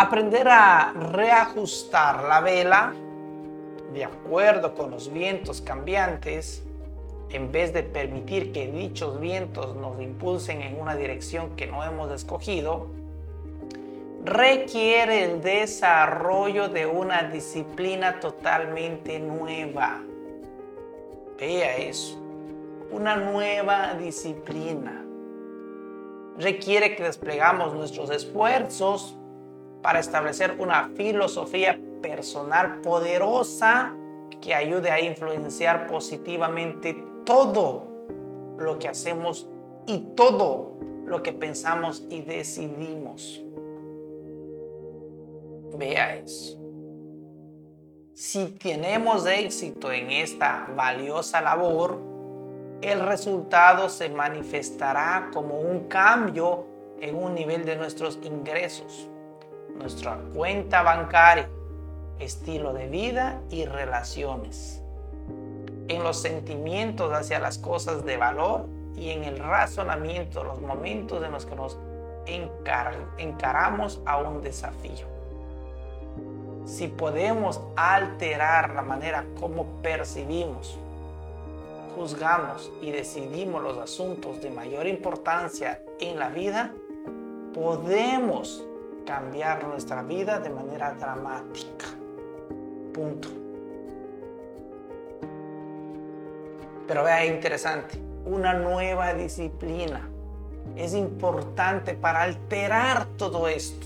[0.00, 2.94] Aprender a reajustar la vela
[3.92, 6.64] de acuerdo con los vientos cambiantes,
[7.28, 12.10] en vez de permitir que dichos vientos nos impulsen en una dirección que no hemos
[12.12, 12.86] escogido,
[14.24, 20.00] requiere el desarrollo de una disciplina totalmente nueva.
[21.38, 22.18] Vea eso,
[22.90, 25.04] una nueva disciplina.
[26.38, 29.18] Requiere que desplegamos nuestros esfuerzos
[29.82, 33.94] para establecer una filosofía personal poderosa
[34.40, 37.86] que ayude a influenciar positivamente todo
[38.58, 39.48] lo que hacemos
[39.86, 43.42] y todo lo que pensamos y decidimos.
[45.76, 46.58] Vea eso.
[48.14, 51.98] Si tenemos éxito en esta valiosa labor,
[52.82, 56.66] el resultado se manifestará como un cambio
[57.00, 59.09] en un nivel de nuestros ingresos
[59.76, 61.48] nuestra cuenta bancaria,
[62.18, 64.82] estilo de vida y relaciones,
[65.88, 71.32] en los sentimientos hacia las cosas de valor y en el razonamiento, los momentos en
[71.32, 71.78] los que nos
[73.18, 75.06] encaramos a un desafío.
[76.66, 80.78] Si podemos alterar la manera como percibimos,
[81.96, 86.72] juzgamos y decidimos los asuntos de mayor importancia en la vida,
[87.52, 88.64] podemos
[89.10, 91.86] cambiar nuestra vida de manera dramática.
[92.94, 93.28] Punto.
[96.86, 100.08] Pero vea, interesante, una nueva disciplina
[100.76, 103.84] es importante para alterar todo esto.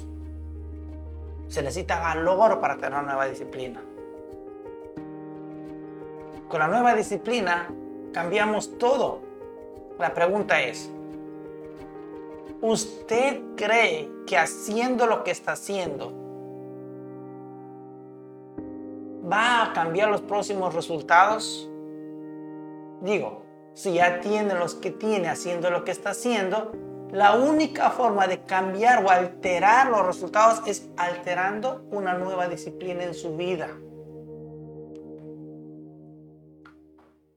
[1.48, 3.80] Se necesita valor para tener una nueva disciplina.
[6.50, 7.70] Con la nueva disciplina
[8.12, 9.20] cambiamos todo.
[9.98, 10.90] La pregunta es,
[12.66, 16.24] ¿Usted cree que haciendo lo que está haciendo
[19.74, 21.68] cambiar los próximos resultados?
[23.02, 23.42] Digo,
[23.74, 26.72] si ya tiene los que tiene haciendo lo que está haciendo,
[27.10, 33.12] la única forma de cambiar o alterar los resultados es alterando una nueva disciplina en
[33.12, 33.68] su vida.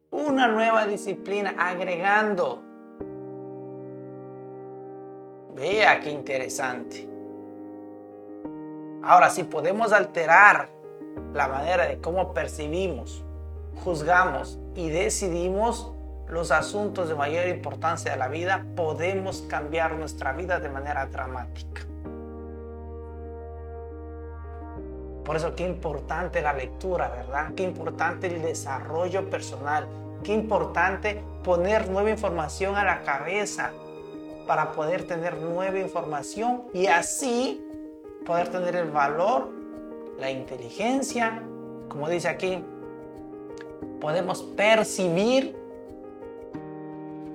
[0.10, 2.67] Una nueva disciplina, agregando.
[5.58, 7.10] Vea qué interesante.
[9.02, 10.70] Ahora, si podemos alterar
[11.34, 13.26] la manera de cómo percibimos,
[13.84, 15.92] juzgamos y decidimos,
[16.30, 21.82] los asuntos de mayor importancia de la vida, podemos cambiar nuestra vida de manera dramática.
[25.26, 27.54] Por eso qué importante la lectura, ¿verdad?
[27.56, 29.88] Qué importante el desarrollo personal.
[30.24, 33.72] Qué importante poner nueva información a la cabeza
[34.48, 37.64] para poder tener nueva información y así
[38.26, 39.50] poder tener el valor,
[40.20, 41.44] la inteligencia,
[41.90, 42.64] como dice aquí,
[44.00, 45.56] podemos percibir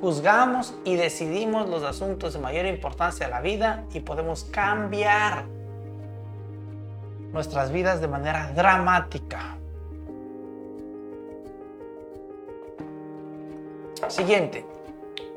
[0.03, 5.45] juzgamos y decidimos los asuntos de mayor importancia a la vida y podemos cambiar
[7.33, 9.57] nuestras vidas de manera dramática.
[14.09, 14.67] Siguiente,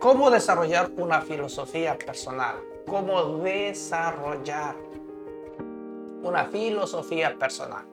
[0.06, 2.58] ¿cómo desarrollar una filosofía personal?
[2.86, 4.76] ¿Cómo desarrollar
[6.22, 7.84] una filosofía personal?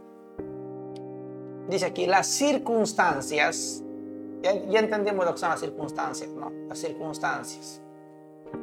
[1.71, 3.83] Dice aquí, las circunstancias
[4.43, 6.53] ya, entendemos lo que son las circunstancias, ¿no?
[6.69, 7.81] Las circunstancias.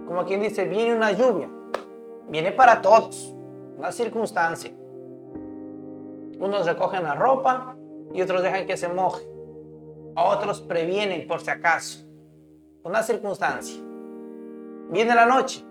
[0.05, 1.49] Como quien dice, viene una lluvia.
[2.27, 3.33] Viene para todos.
[3.79, 4.71] Una circunstancia.
[6.37, 7.75] Unos recogen la ropa
[8.13, 9.25] y otros dejan que se moje.
[10.15, 12.08] otros previenen por si acaso.
[12.89, 13.79] Una circunstancia.
[14.89, 15.63] Viene la noche.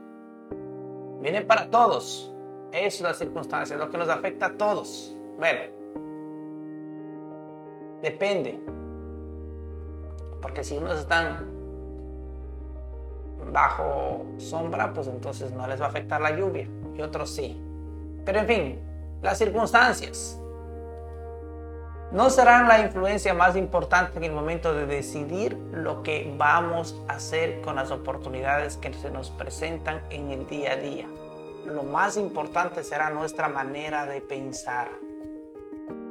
[1.21, 2.33] Viene para todos.
[2.71, 5.17] es la circunstancia, lo que nos afecta a todos.
[5.37, 5.59] Bueno,
[8.03, 8.61] depende.
[10.41, 11.45] Porque si unos están
[13.53, 17.61] bajo sombra, pues entonces no les va a afectar la lluvia y otros sí.
[18.25, 18.81] Pero en fin,
[19.23, 20.41] las circunstancias
[22.11, 27.15] no serán la influencia más importante en el momento de decidir lo que vamos a
[27.15, 31.07] hacer con las oportunidades que se nos presentan en el día a día.
[31.67, 34.89] Lo más importante será nuestra manera de pensar.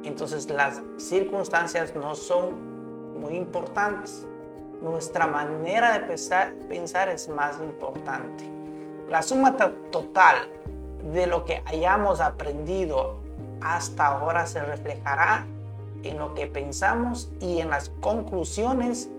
[0.04, 4.24] Entonces las circunstancias no son muy importantes.
[4.80, 8.48] Nuestra manera de pensar, pensar es más importante.
[9.08, 9.56] La suma
[9.90, 10.36] total
[11.12, 13.18] de lo que hayamos aprendido
[13.60, 15.44] hasta ahora se reflejará
[16.02, 19.10] en lo que pensamos y en las conclusiones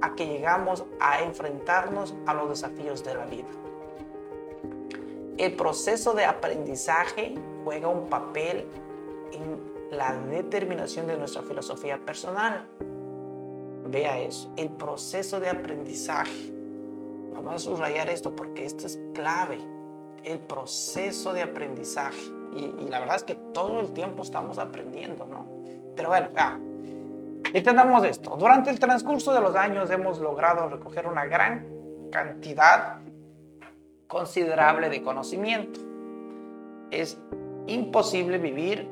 [0.00, 3.48] a que llegamos a enfrentarnos a los desafíos de la vida.
[5.38, 8.66] El proceso de aprendizaje juega un papel
[9.32, 12.66] en la determinación de nuestra filosofía personal.
[13.86, 16.52] Vea eso, el proceso de aprendizaje.
[17.34, 19.58] Vamos a subrayar esto porque esto es clave.
[20.22, 22.22] El proceso de aprendizaje.
[22.56, 25.53] Y, la verdad es que todo el tiempo estamos aprendiendo, ¿no?
[25.96, 26.58] Pero bueno, ya.
[27.52, 28.36] Entendamos esto.
[28.36, 31.66] Durante el transcurso de los años hemos logrado recoger una gran
[32.10, 32.98] cantidad
[34.08, 35.80] considerable de conocimiento.
[36.90, 37.18] Es
[37.66, 38.88] imposible vivir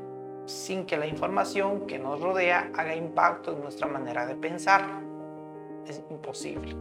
[0.46, 4.82] sin que la información que nos rodea haga impacto en nuestra manera de pensar.
[5.86, 6.76] Es imposible.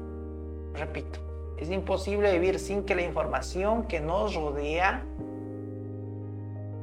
[0.74, 1.20] Repito,
[1.58, 5.04] es imposible vivir sin que la información que nos rodea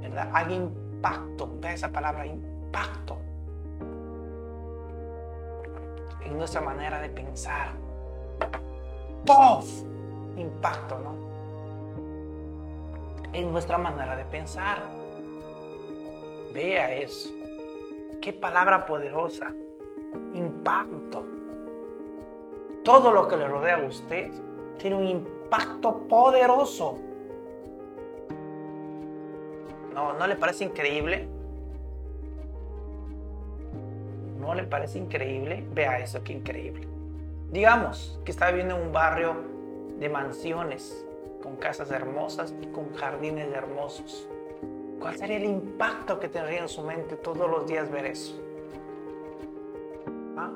[0.02, 0.30] ¿verdad?
[0.32, 1.50] haga impacto.
[1.60, 3.27] Vea esa palabra, impacto.
[6.28, 7.68] En nuestra manera de pensar.
[9.24, 9.82] ¡Puff!
[10.36, 11.14] Impacto, ¿no?
[13.32, 14.82] En nuestra manera de pensar.
[16.52, 17.30] Vea eso.
[18.20, 19.54] Qué palabra poderosa.
[20.34, 21.24] Impacto.
[22.84, 24.30] Todo lo que le rodea a usted
[24.76, 26.98] tiene un impacto poderoso.
[29.94, 31.26] ¿No, ¿No le parece increíble?
[34.48, 35.62] ¿No le parece increíble?
[35.74, 36.88] Vea eso, qué increíble.
[37.52, 39.36] Digamos que está viviendo en un barrio
[39.98, 41.04] de mansiones,
[41.42, 44.26] con casas hermosas y con jardines hermosos.
[45.00, 48.40] ¿Cuál sería el impacto que tendría en su mente todos los días ver eso?
[50.38, 50.50] ¿Ah?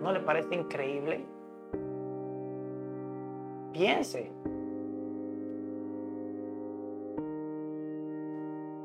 [0.00, 1.24] ¿No le parece increíble?
[3.72, 4.30] Piense.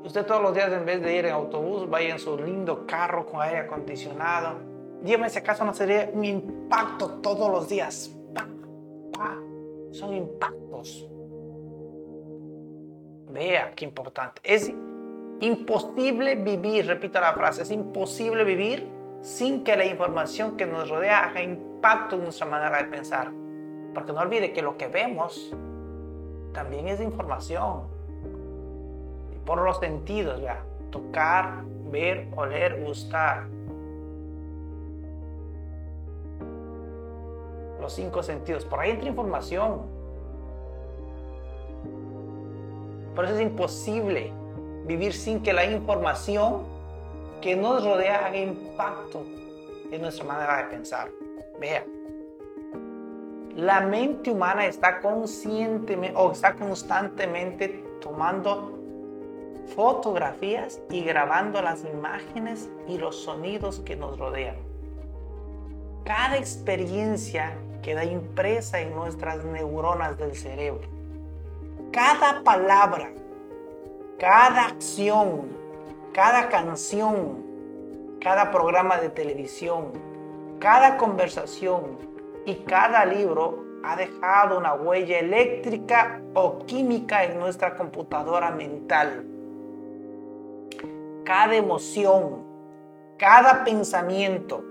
[0.08, 3.26] Usted todos los días en vez de ir en autobús, vaya en su lindo carro
[3.26, 4.54] con aire acondicionado.
[5.02, 8.10] Dígame si acaso no sería un impacto todos los días.
[9.90, 11.06] Son impactos.
[13.28, 14.40] Vea qué importante.
[14.44, 14.72] Es
[15.40, 18.88] imposible vivir, repita la frase, es imposible vivir
[19.20, 23.30] sin que la información que nos rodea haga impacto en nuestra manera de pensar.
[23.92, 25.54] Porque no olvide que lo que vemos
[26.54, 27.97] también es información.
[29.48, 30.62] Por los sentidos, ya.
[30.90, 33.46] Tocar, ver, oler, gustar.
[37.80, 38.66] Los cinco sentidos.
[38.66, 39.86] Por ahí entra información.
[43.14, 44.34] Por eso es imposible
[44.84, 46.64] vivir sin que la información
[47.40, 49.22] que nos rodea haga impacto
[49.90, 51.08] en nuestra manera de pensar.
[51.58, 51.86] Vea,
[53.56, 58.77] la mente humana está conscientemente o está constantemente tomando
[59.74, 64.56] fotografías y grabando las imágenes y los sonidos que nos rodean.
[66.04, 70.88] Cada experiencia queda impresa en nuestras neuronas del cerebro.
[71.92, 73.10] Cada palabra,
[74.18, 75.48] cada acción,
[76.12, 77.44] cada canción,
[78.20, 79.92] cada programa de televisión,
[80.58, 82.08] cada conversación,
[82.48, 89.26] y cada libro ha dejado una huella eléctrica o química en nuestra computadora mental.
[91.28, 92.42] Cada emoción,
[93.18, 94.64] cada pensamiento,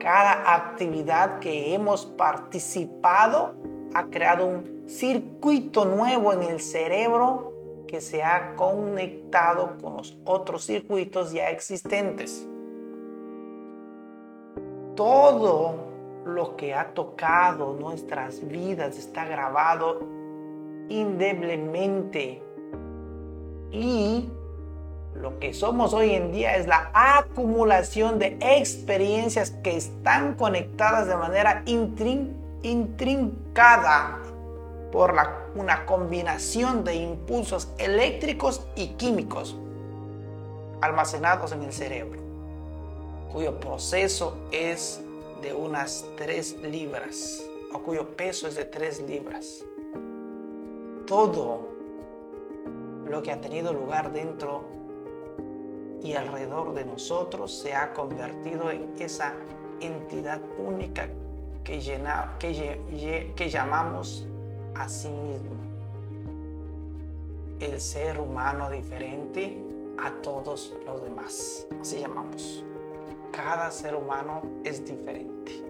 [0.00, 3.54] cada actividad que hemos participado
[3.94, 10.64] ha creado un circuito nuevo en el cerebro que se ha conectado con los otros
[10.64, 12.44] circuitos ya existentes.
[14.96, 15.76] Todo
[16.24, 20.00] lo que ha tocado nuestras vidas está grabado
[20.88, 22.42] indeblemente.
[23.70, 24.28] Y
[25.14, 31.16] lo que somos hoy en día es la acumulación de experiencias que están conectadas de
[31.16, 31.62] manera
[32.62, 34.18] intrincada
[34.90, 35.14] por
[35.54, 39.56] una combinación de impulsos eléctricos y químicos
[40.80, 42.20] almacenados en el cerebro,
[43.32, 45.00] cuyo proceso es
[45.42, 47.42] de unas 3 libras,
[47.72, 49.64] o cuyo peso es de 3 libras.
[51.06, 51.68] Todo
[53.08, 54.64] lo que ha tenido lugar dentro
[56.04, 59.32] y alrededor de nosotros se ha convertido en esa
[59.80, 61.08] entidad única
[61.64, 64.24] que, llena, que, que llamamos
[64.76, 65.56] a sí mismo.
[67.58, 69.58] El ser humano diferente
[69.98, 71.66] a todos los demás.
[71.80, 72.62] Así llamamos
[73.34, 75.60] cada ser humano es diferente.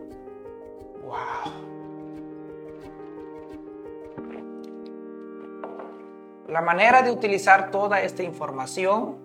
[1.03, 1.53] ¡Wow!
[6.49, 9.24] La manera de utilizar toda esta información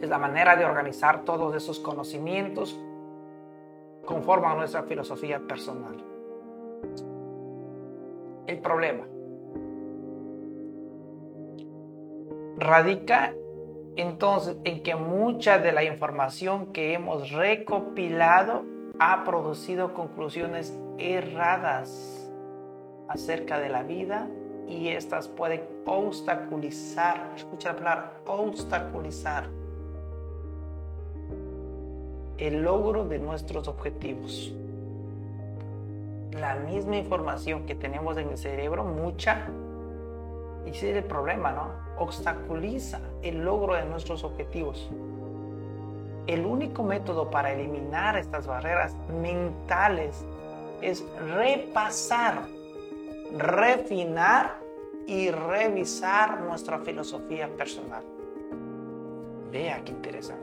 [0.00, 2.78] es la manera de organizar todos esos conocimientos
[4.04, 5.96] conforme a nuestra filosofía personal.
[8.46, 9.06] El problema
[12.56, 13.34] radica
[13.96, 18.64] entonces en que mucha de la información que hemos recopilado
[18.98, 22.30] ha producido conclusiones erradas
[23.08, 24.28] acerca de la vida
[24.68, 29.59] y estas pueden obstaculizar, escucha la palabra, obstaculizar
[32.40, 34.52] el logro de nuestros objetivos.
[36.32, 39.46] La misma información que tenemos en el cerebro, mucha,
[40.64, 41.68] y ese es el problema, ¿no?
[41.98, 44.90] Obstaculiza el logro de nuestros objetivos.
[46.26, 50.24] El único método para eliminar estas barreras mentales
[50.80, 52.46] es repasar,
[53.36, 54.60] refinar
[55.06, 58.02] y revisar nuestra filosofía personal.
[59.50, 60.39] Vea qué interesante.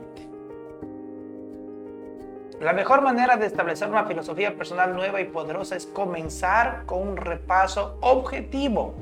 [2.60, 7.16] La mejor manera de establecer una filosofía personal nueva y poderosa es comenzar con un
[7.16, 8.94] repaso objetivo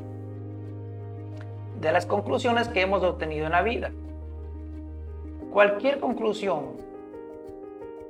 [1.80, 3.92] de las conclusiones que hemos obtenido en la vida.
[5.50, 6.76] Cualquier conclusión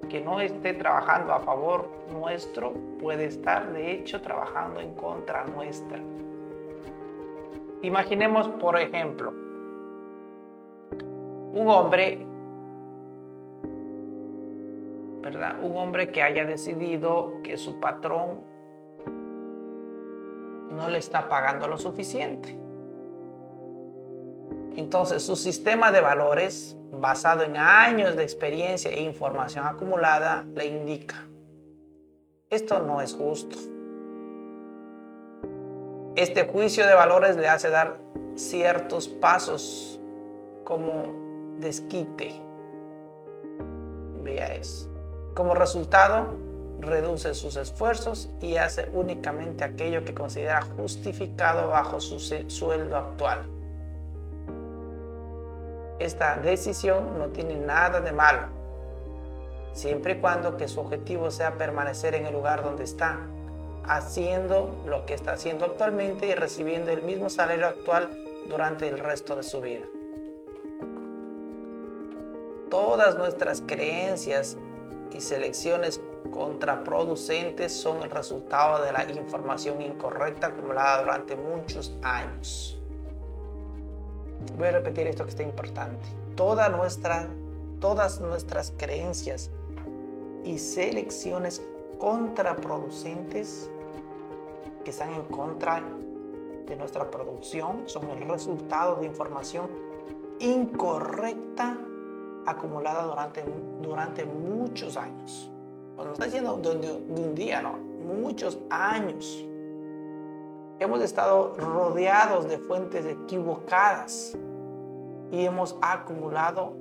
[0.09, 6.01] que no esté trabajando a favor nuestro puede estar de hecho trabajando en contra nuestra.
[7.83, 9.33] Imaginemos, por ejemplo,
[11.53, 12.27] un hombre,
[15.63, 18.45] Un hombre que haya decidido que su patrón
[20.71, 22.57] no le está pagando lo suficiente.
[24.77, 31.27] Entonces, su sistema de valores, basado en años de experiencia e información acumulada, le indica,
[32.51, 33.57] esto no es justo.
[36.15, 37.99] Este juicio de valores le hace dar
[38.35, 40.01] ciertos pasos
[40.65, 42.41] como desquite.
[44.23, 44.96] Vea eso.
[45.37, 46.35] Como resultado,
[46.81, 53.47] reduce sus esfuerzos y hace únicamente aquello que considera justificado bajo su sueldo actual
[55.99, 58.55] esta decisión no tiene nada de malo.
[59.73, 63.19] siempre y cuando que su objetivo sea permanecer en el lugar donde está,
[63.85, 68.09] haciendo lo que está haciendo actualmente y recibiendo el mismo salario actual
[68.49, 69.85] durante el resto de su vida.
[72.71, 74.57] Todas nuestras creencias
[75.17, 76.01] y selecciones
[76.31, 82.79] contraproducentes son el resultado de la información incorrecta acumulada durante muchos años.
[84.59, 86.07] Voy a repetir esto que está importante.
[86.35, 87.29] Toda nuestra,
[87.81, 89.51] todas nuestras creencias
[90.45, 91.63] y selecciones
[91.99, 93.71] contraproducentes
[94.85, 95.83] que están en contra
[96.67, 99.69] de nuestra producción son el resultado de información
[100.39, 101.79] incorrecta
[102.47, 103.45] acumulada durante,
[103.83, 105.51] durante muchos años.
[105.95, 109.45] Cuando está diciendo de, de un día, no, muchos años.
[110.79, 114.37] Hemos estado rodeados de fuentes equivocadas
[115.31, 116.75] y hemos acumulado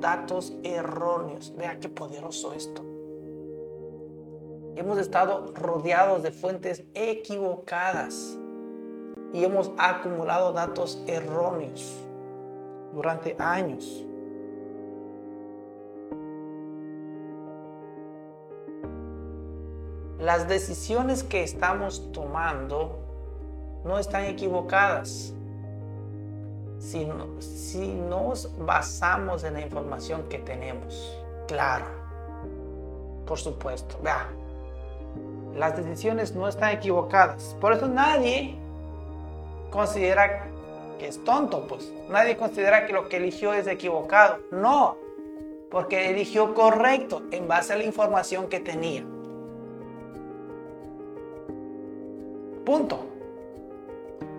[0.00, 1.52] datos erróneos.
[1.56, 2.82] Vea qué poderoso esto.
[4.76, 8.38] Hemos estado rodeados de fuentes equivocadas
[9.32, 12.06] y hemos acumulado datos erróneos
[12.94, 14.06] durante años.
[20.20, 22.98] Las decisiones que estamos tomando
[23.84, 25.32] no están equivocadas.
[26.78, 27.08] Si,
[27.38, 31.18] si nos basamos en la información que tenemos,
[31.48, 31.86] claro,
[33.24, 34.28] por supuesto, vea,
[35.56, 37.56] las decisiones no están equivocadas.
[37.58, 38.56] Por eso nadie
[39.70, 40.48] considera
[40.98, 41.90] que es tonto, pues.
[42.10, 44.38] Nadie considera que lo que eligió es equivocado.
[44.50, 44.98] No,
[45.70, 49.02] porque eligió correcto en base a la información que tenía.
[52.70, 53.04] Punto.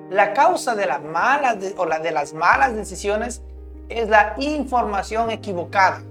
[0.10, 3.44] La causa de las malas o la de las malas decisiones
[3.90, 6.02] es la información equivocada.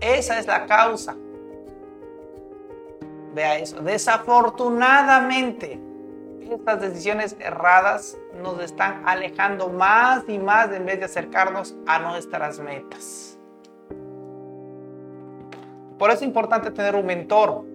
[0.00, 1.16] Esa es la causa.
[3.34, 3.80] Vea eso.
[3.80, 5.80] Desafortunadamente,
[6.48, 12.60] estas decisiones erradas nos están alejando más y más en vez de acercarnos a nuestras
[12.60, 13.36] metas.
[15.98, 17.69] Por eso es importante tener un mentor.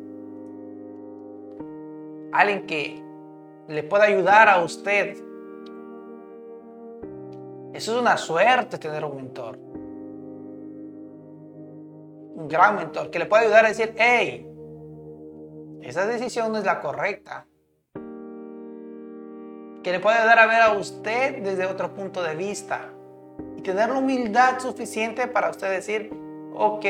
[2.39, 3.01] Alguien que
[3.67, 5.17] le pueda ayudar a usted.
[7.73, 9.65] Eso es una suerte tener un mentor
[12.35, 14.47] un gran mentor que le puede ayudar a decir, hey,
[15.81, 17.47] esa decisión no es la correcta.
[19.83, 22.89] Que le puede ayudar a ver a usted desde otro punto de vista.
[23.55, 26.11] Y tener la humildad suficiente para usted decir,
[26.53, 26.85] ok,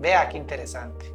[0.00, 1.13] vea qué interesante.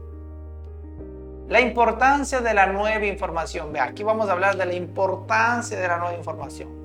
[1.49, 3.73] La importancia de la nueva información.
[3.73, 6.79] Vea, aquí vamos a hablar de la importancia de la nueva información.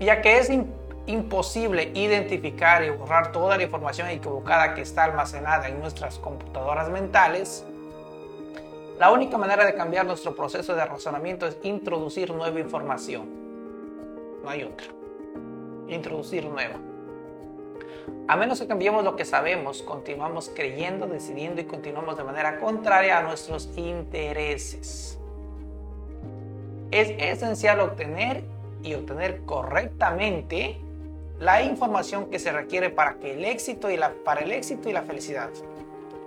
[0.00, 0.50] ya que es
[1.06, 7.64] imposible identificar y borrar toda la información equivocada que está almacenada en nuestras computadoras mentales,
[8.98, 13.28] la única manera de cambiar nuestro proceso de razonamiento es introducir nueva información.
[14.42, 14.86] No hay otra.
[15.88, 16.76] Introducir nueva.
[18.26, 23.18] A menos que cambiemos lo que sabemos, continuamos creyendo, decidiendo y continuamos de manera contraria
[23.18, 25.18] a nuestros intereses.
[26.90, 28.44] Es esencial obtener
[28.82, 30.80] y obtener correctamente
[31.38, 34.92] la información que se requiere para, que el éxito y la, para el éxito y
[34.92, 35.50] la felicidad.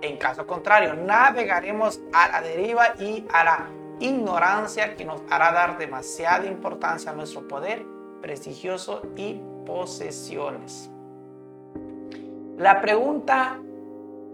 [0.00, 3.68] En caso contrario, navegaremos a la deriva y a la
[4.00, 7.84] ignorancia que nos hará dar demasiada importancia a nuestro poder
[8.20, 10.90] prestigioso y posesiones.
[12.58, 13.60] La pregunta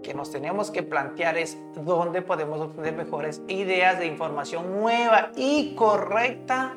[0.01, 5.75] que nos tenemos que plantear es dónde podemos obtener mejores ideas de información nueva y
[5.75, 6.75] correcta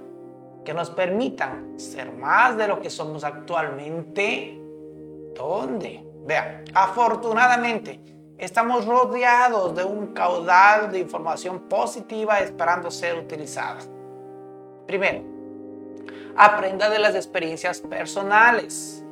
[0.63, 4.61] que nos permitan ser más de lo que somos actualmente.
[5.35, 6.05] ¿Dónde?
[6.27, 7.99] Vea, afortunadamente
[8.37, 13.81] estamos rodeados de un caudal de información positiva esperando ser utilizada.
[14.87, 15.23] Primero,
[16.37, 19.03] aprenda de las experiencias personales.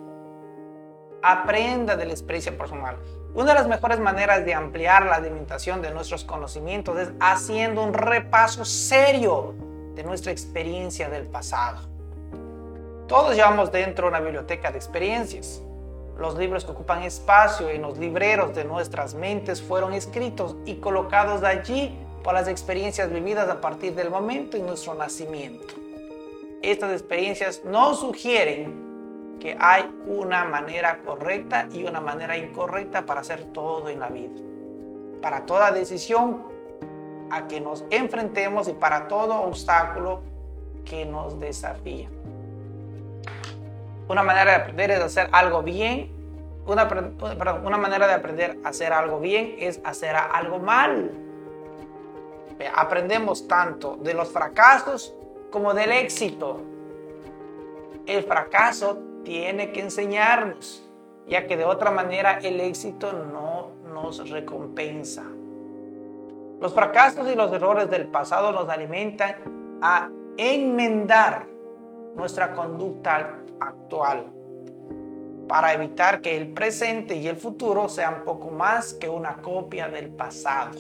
[1.23, 2.97] Aprenda de la experiencia personal.
[3.35, 7.93] Una de las mejores maneras de ampliar la alimentación de nuestros conocimientos es haciendo un
[7.93, 9.55] repaso serio
[9.95, 11.81] de nuestra experiencia del pasado.
[13.09, 15.63] Todos llevamos dentro una biblioteca de experiencias.
[16.19, 21.43] Los libros que ocupan espacio en los libreros de nuestras mentes fueron escritos y colocados
[21.43, 21.95] allí
[22.25, 25.75] por las experiencias vividas a partir del momento de nuestro nacimiento.
[26.63, 28.96] Estas experiencias nos sugieren
[29.59, 34.41] hay una manera correcta y una manera incorrecta para hacer todo en la vida.
[35.21, 36.43] Para toda decisión
[37.31, 40.23] a que nos enfrentemos y para todo obstáculo
[40.85, 42.09] que nos desafía.
[44.09, 46.15] Una manera de aprender es hacer algo bien.
[46.67, 46.89] Una,
[47.65, 51.11] una manera de aprender a hacer algo bien es hacer algo mal.
[52.75, 55.15] Aprendemos tanto de los fracasos
[55.51, 56.61] como del éxito.
[58.07, 60.89] El fracaso tiene que enseñarnos,
[61.27, 65.25] ya que de otra manera el éxito no nos recompensa.
[66.61, 69.35] Los fracasos y los errores del pasado nos alimentan
[69.83, 71.45] a enmendar
[72.15, 74.27] nuestra conducta actual
[75.49, 80.09] para evitar que el presente y el futuro sean poco más que una copia del
[80.11, 80.79] pasado.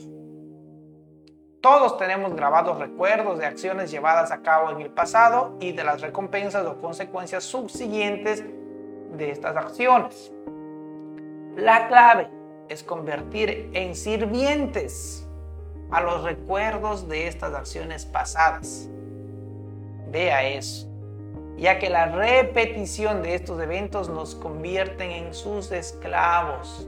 [1.68, 6.00] Todos tenemos grabados recuerdos de acciones llevadas a cabo en el pasado y de las
[6.00, 8.44] recompensas o consecuencias subsiguientes
[9.16, 10.32] de estas acciones.
[11.56, 12.30] La clave
[12.68, 15.28] es convertir en sirvientes
[15.90, 18.88] a los recuerdos de estas acciones pasadas.
[20.12, 20.86] Vea eso,
[21.56, 26.86] ya que la repetición de estos eventos nos convierten en sus esclavos.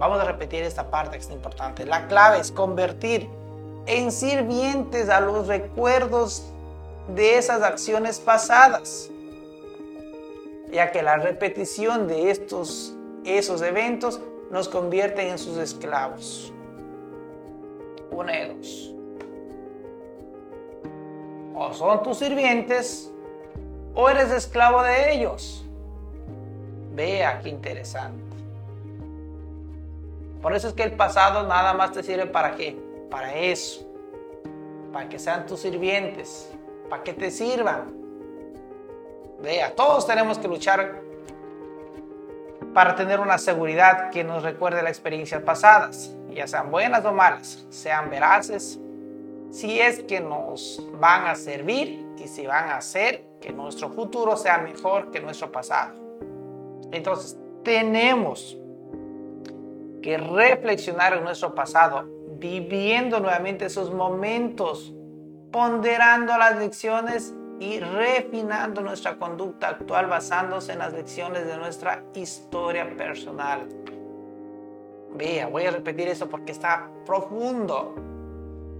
[0.00, 1.86] Vamos a repetir esta parte que es importante.
[1.86, 3.43] La clave es convertir
[3.86, 6.44] en sirvientes a los recuerdos
[7.14, 9.10] de esas acciones pasadas,
[10.72, 14.20] ya que la repetición de estos esos eventos
[14.50, 16.52] nos convierten en sus esclavos.
[18.10, 18.94] Una de dos.
[21.54, 23.10] O son tus sirvientes
[23.94, 25.64] o eres esclavo de ellos.
[26.94, 28.22] Vea qué interesante.
[30.42, 32.76] Por eso es que el pasado nada más te sirve para qué?
[33.14, 33.86] Para eso.
[34.92, 36.52] Para que sean tus sirvientes.
[36.90, 37.94] Para que te sirvan.
[39.40, 41.00] Vea, todos tenemos que luchar
[42.74, 47.64] para tener una seguridad que nos recuerde las experiencias pasadas, ya sean buenas o malas,
[47.70, 48.80] sean veraces,
[49.52, 54.36] si es que nos van a servir y si van a hacer que nuestro futuro
[54.36, 55.94] sea mejor que nuestro pasado.
[56.90, 58.58] Entonces, tenemos
[60.02, 62.13] que reflexionar en nuestro pasado,
[62.44, 64.92] viviendo nuevamente esos momentos,
[65.50, 72.94] ponderando las lecciones y refinando nuestra conducta actual basándose en las lecciones de nuestra historia
[72.98, 73.66] personal.
[75.14, 77.94] Vea, voy a repetir eso porque está profundo.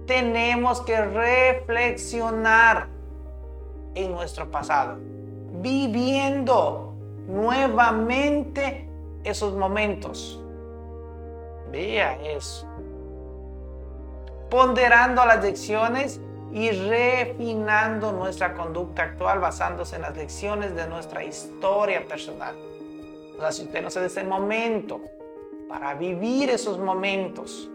[0.05, 2.89] Tenemos que reflexionar
[3.95, 4.99] en nuestro pasado,
[5.63, 6.93] viviendo
[7.27, 8.87] nuevamente
[9.23, 10.39] esos momentos.
[11.71, 12.74] Vea eso.
[14.49, 16.19] Ponderando las lecciones
[16.53, 22.55] y refinando nuestra conducta actual basándose en las lecciones de nuestra historia personal.
[23.37, 25.01] O sea, si usted no se da ese momento
[25.67, 27.69] para vivir esos momentos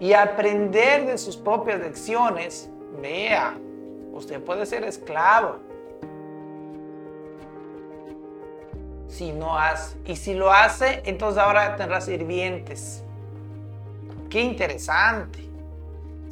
[0.00, 2.68] y aprender de sus propias lecciones,
[3.00, 3.56] vea,
[4.12, 5.58] usted puede ser esclavo.
[9.06, 13.04] Si no hace, y si lo hace, entonces ahora tendrá sirvientes.
[14.28, 15.51] Qué interesante.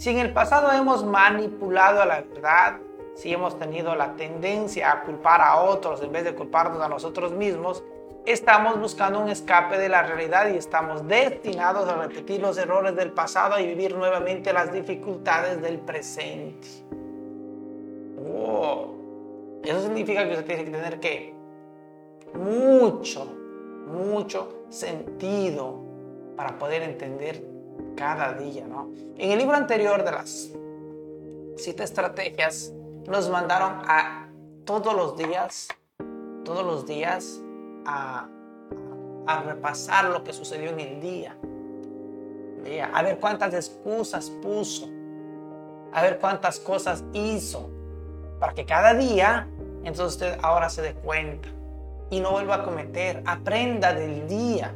[0.00, 2.78] Si en el pasado hemos manipulado la verdad,
[3.14, 7.32] si hemos tenido la tendencia a culpar a otros en vez de culparnos a nosotros
[7.32, 7.84] mismos,
[8.24, 13.12] estamos buscando un escape de la realidad y estamos destinados a repetir los errores del
[13.12, 16.66] pasado y vivir nuevamente las dificultades del presente.
[19.62, 21.34] Eso significa que usted tiene que tener que
[22.32, 23.26] mucho,
[23.86, 25.78] mucho sentido
[26.38, 27.49] para poder entender
[27.96, 28.90] cada día, ¿no?
[29.16, 30.50] En el libro anterior de las
[31.56, 32.72] siete estrategias,
[33.06, 34.28] nos mandaron a
[34.64, 35.68] todos los días,
[36.44, 37.40] todos los días,
[37.86, 38.28] a,
[39.44, 41.36] repasar lo que sucedió en el día.
[42.92, 44.88] A ver cuántas excusas puso,
[45.92, 47.70] a ver cuántas cosas hizo,
[48.40, 49.48] para que cada día,
[49.84, 51.48] entonces usted ahora se dé cuenta
[52.10, 54.74] y no vuelva a cometer, aprenda del día.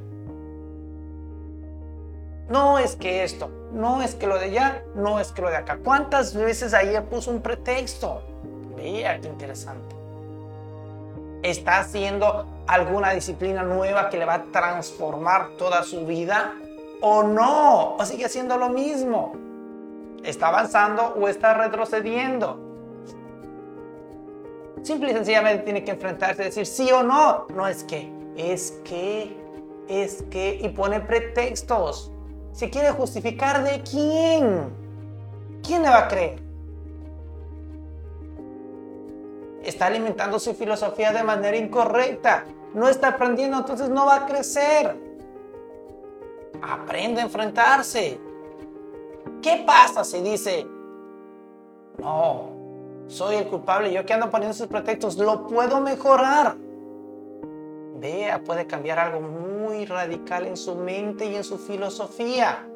[2.49, 5.57] No es que esto, no es que lo de allá, no es que lo de
[5.57, 5.79] acá.
[5.83, 8.23] ¿Cuántas veces ayer puso un pretexto?
[8.77, 9.97] Vea qué interesante.
[11.43, 16.55] ¿Está haciendo alguna disciplina nueva que le va a transformar toda su vida?
[17.01, 17.97] ¿O no?
[17.97, 19.35] ¿O sigue haciendo lo mismo?
[20.23, 22.61] ¿Está avanzando o está retrocediendo?
[24.83, 27.47] Simple y sencillamente tiene que enfrentarse y decir sí o no.
[27.55, 29.35] No es que, es que,
[29.89, 32.11] es que, y pone pretextos
[32.55, 34.73] se quiere justificar de quién.
[35.63, 36.41] ¿Quién le va a creer?
[39.65, 42.45] Está alimentando su filosofía de manera incorrecta.
[42.75, 44.97] No está aprendiendo, entonces no va a crecer.
[46.63, 48.21] Aprende a enfrentarse.
[49.43, 50.67] ¿Qué pasa si dice,
[51.99, 52.51] no,
[53.09, 56.57] soy el culpable, yo que ando poniendo esos pretextos, lo puedo mejorar?
[57.97, 59.21] Vea, puede cambiar algo
[59.75, 62.67] muy radical en su mente y en su filosofía.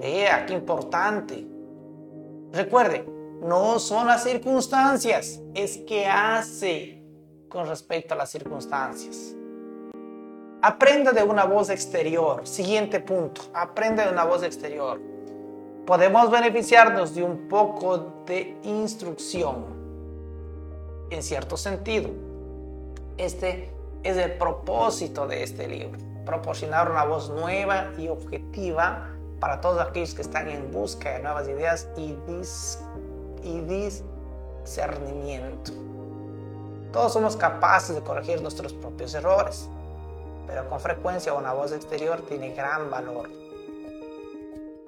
[0.00, 1.46] Vea, qué importante.
[2.52, 3.04] Recuerde,
[3.42, 7.02] no son las circunstancias, es que hace
[7.48, 9.34] con respecto a las circunstancias.
[10.62, 12.46] Aprenda de una voz exterior.
[12.46, 15.00] Siguiente punto, aprenda de una voz exterior.
[15.86, 19.64] Podemos beneficiarnos de un poco de instrucción,
[21.10, 22.10] en cierto sentido.
[23.16, 29.80] Este es el propósito de este libro, proporcionar una voz nueva y objetiva para todos
[29.80, 32.16] aquellos que están en busca de nuevas ideas y,
[34.62, 35.72] discernimiento.
[36.92, 39.68] Todos somos capaces de corregir nuestros propios errores,
[40.46, 43.28] pero con frecuencia una voz exterior tiene gran valor.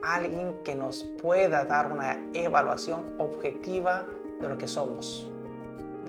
[0.02, 4.04] Alguien que nos pueda dar una evaluación objetiva
[4.40, 5.30] de lo que somos,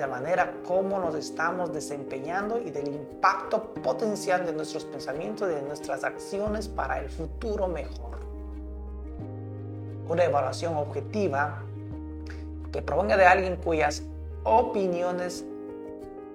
[0.02, 5.62] de manera como nos estamos desempeñando y del impacto potencial de nuestros pensamientos y de
[5.62, 8.18] nuestras acciones para el futuro mejor.
[10.10, 11.62] Una evaluación objetiva
[12.72, 14.02] que provenga de alguien cuyas
[14.43, 15.45] opiniones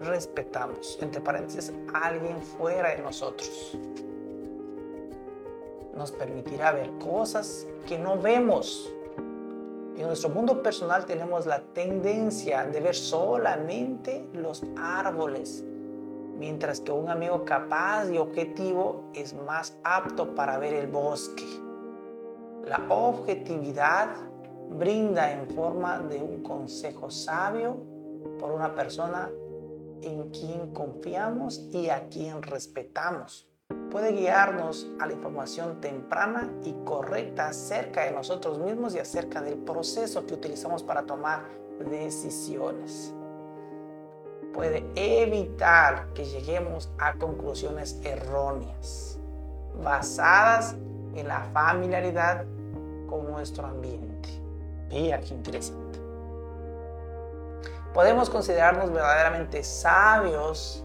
[0.01, 3.77] respetamos, entre paréntesis, alguien fuera de nosotros.
[5.97, 8.93] Nos permitirá ver cosas que no vemos.
[9.97, 15.65] En nuestro mundo personal tenemos la tendencia de ver solamente los árboles,
[16.39, 21.47] mientras que un amigo capaz y objetivo es más apto para ver el bosque.
[22.67, 24.09] La objetividad
[24.69, 27.79] brinda en forma de un consejo sabio
[28.39, 29.31] por una persona
[30.03, 33.49] en quien confiamos y a quien respetamos.
[33.97, 39.57] Puede guiarnos a la información temprana y correcta acerca de nosotros mismos y acerca del
[39.57, 41.45] proceso que utilizamos para tomar
[41.79, 43.15] decisiones.
[44.53, 49.19] Puede evitar que lleguemos a conclusiones erróneas,
[49.83, 50.77] basadas
[51.15, 52.45] en la familiaridad
[53.09, 54.29] con nuestro ambiente.
[54.91, 55.87] Vea qué interesante
[57.95, 60.85] podemos considerarnos verdaderamente sabios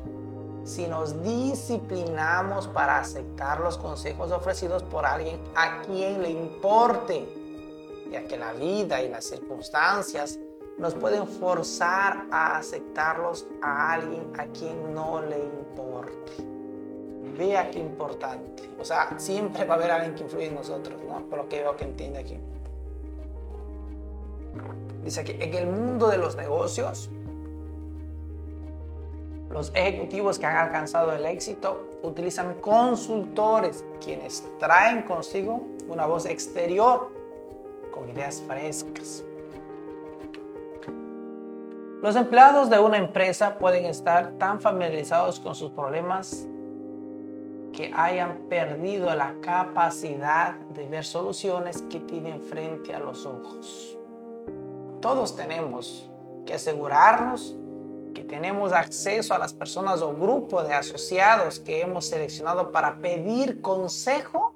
[0.63, 7.27] si nos disciplinamos para aceptar los consejos ofrecidos por alguien a quien le importe,
[8.11, 10.39] ya que la vida y las circunstancias
[10.77, 16.31] nos pueden forzar a aceptarlos a alguien a quien no le importe.
[17.37, 18.69] Vea qué importante.
[18.79, 21.21] O sea, siempre va a haber alguien que influye en nosotros, ¿no?
[21.29, 22.37] Por lo que veo que entiende aquí.
[25.03, 27.09] Dice que en el mundo de los negocios,
[29.51, 37.09] los ejecutivos que han alcanzado el éxito utilizan consultores, quienes traen consigo una voz exterior
[37.93, 39.23] con ideas frescas.
[42.01, 46.47] Los empleados de una empresa pueden estar tan familiarizados con sus problemas
[47.73, 53.97] que hayan perdido la capacidad de ver soluciones que tienen frente a los ojos
[55.01, 56.07] todos tenemos
[56.45, 57.57] que asegurarnos
[58.13, 63.61] que tenemos acceso a las personas o grupos de asociados que hemos seleccionado para pedir
[63.61, 64.55] consejo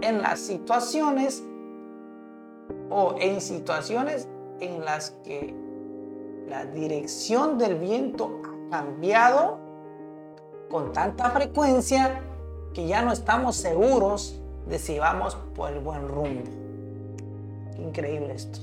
[0.00, 1.42] en las situaciones
[2.90, 4.28] o en situaciones
[4.60, 5.54] en las que
[6.48, 9.58] la dirección del viento ha cambiado
[10.68, 12.22] con tanta frecuencia
[12.72, 16.50] que ya no estamos seguros de si vamos por el buen rumbo.
[17.78, 18.60] increíble esto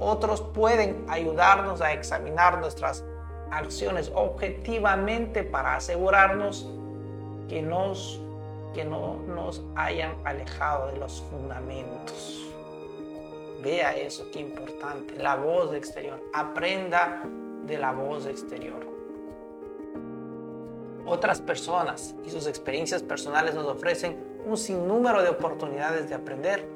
[0.00, 3.04] otros pueden ayudarnos a examinar nuestras
[3.50, 6.68] acciones objetivamente para asegurarnos
[7.48, 8.20] que, nos,
[8.74, 12.46] que no nos hayan alejado de los fundamentos.
[13.62, 15.14] Vea eso, qué importante.
[15.16, 16.18] La voz exterior.
[16.32, 17.22] Aprenda
[17.66, 18.88] de la voz exterior.
[21.04, 26.66] Otras personas y sus experiencias personales nos ofrecen un sinnúmero de oportunidades de aprender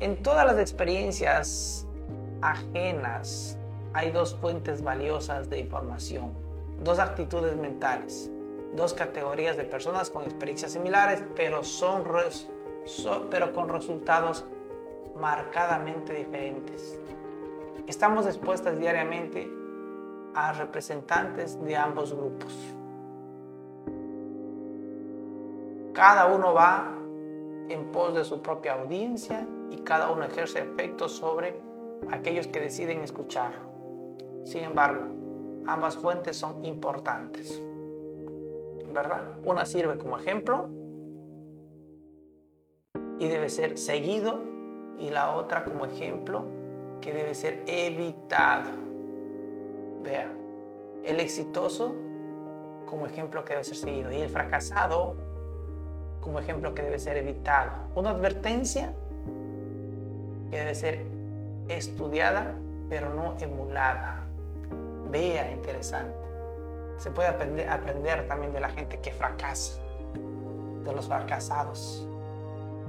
[0.00, 1.86] en todas las experiencias
[2.42, 3.58] ajenas
[3.94, 6.32] hay dos fuentes valiosas de información,
[6.82, 8.30] dos actitudes mentales,
[8.74, 12.04] dos categorías de personas con experiencias similares, pero, son,
[13.30, 14.44] pero con resultados
[15.18, 16.98] marcadamente diferentes.
[17.86, 19.50] Estamos expuestas diariamente
[20.34, 22.52] a representantes de ambos grupos.
[25.94, 26.92] Cada uno va
[27.68, 31.60] en pos de su propia audiencia y cada uno ejerce efectos sobre
[32.10, 33.52] aquellos que deciden escuchar.
[34.44, 35.06] Sin embargo,
[35.66, 37.62] ambas fuentes son importantes.
[38.92, 39.38] ¿Verdad?
[39.44, 40.68] Una sirve como ejemplo
[43.18, 44.40] y debe ser seguido
[44.98, 46.44] y la otra como ejemplo
[47.00, 48.70] que debe ser evitado.
[50.02, 50.32] Vea,
[51.04, 51.94] el exitoso
[52.86, 55.16] como ejemplo que debe ser seguido y el fracasado
[56.26, 57.70] como ejemplo que debe ser evitado.
[57.94, 58.92] Una advertencia
[60.50, 61.04] que debe ser
[61.68, 62.56] estudiada
[62.90, 64.24] pero no emulada.
[65.08, 66.14] Vea, interesante.
[66.98, 69.78] Se puede aprender, aprender también de la gente que fracasa,
[70.84, 72.04] de los fracasados.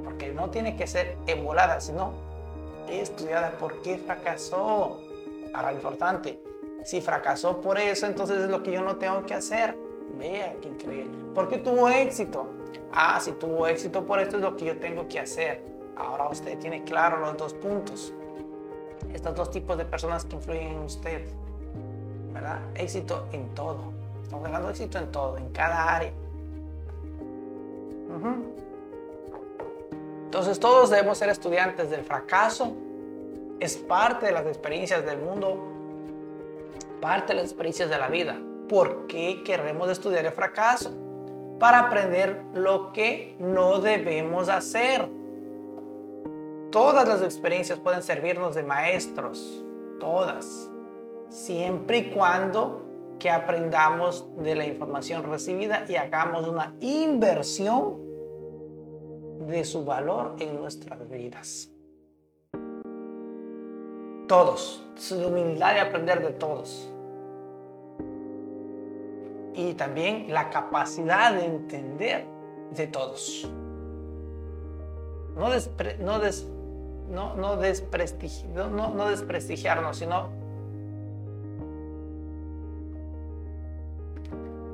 [0.03, 2.13] Porque no tiene que ser emulada, sino
[2.89, 4.99] estudiada por qué fracasó.
[5.53, 6.41] Ahora, importante,
[6.83, 9.77] si fracasó por eso, entonces es lo que yo no tengo que hacer.
[10.17, 11.15] Vea, qué increíble.
[11.35, 12.56] ¿Por qué tuvo éxito?
[12.91, 15.61] Ah, si tuvo éxito por esto es lo que yo tengo que hacer.
[15.95, 18.13] Ahora usted tiene claro los dos puntos.
[19.13, 21.27] Estos dos tipos de personas que influyen en usted.
[22.33, 22.59] ¿Verdad?
[22.75, 23.91] Éxito en todo.
[24.23, 26.11] Estamos hablando de éxito en todo, en cada área.
[30.25, 32.73] Entonces todos debemos ser estudiantes del fracaso.
[33.59, 35.57] Es parte de las experiencias del mundo,
[37.01, 38.39] parte de las experiencias de la vida.
[38.69, 40.91] ¿Por qué queremos estudiar el fracaso?
[41.59, 45.09] Para aprender lo que no debemos hacer.
[46.71, 49.63] Todas las experiencias pueden servirnos de maestros,
[49.99, 50.69] todas,
[51.29, 52.83] siempre y cuando
[53.19, 57.97] que aprendamos de la información recibida y hagamos una inversión
[59.47, 61.69] de su valor en nuestras vidas.
[64.27, 66.91] Todos, su humildad de aprender de todos.
[69.57, 72.27] Y también la capacidad de entender
[72.75, 73.49] de todos.
[75.35, 76.19] No, no,
[77.09, 77.55] no, no, no
[79.07, 80.29] desprestigiarnos, sino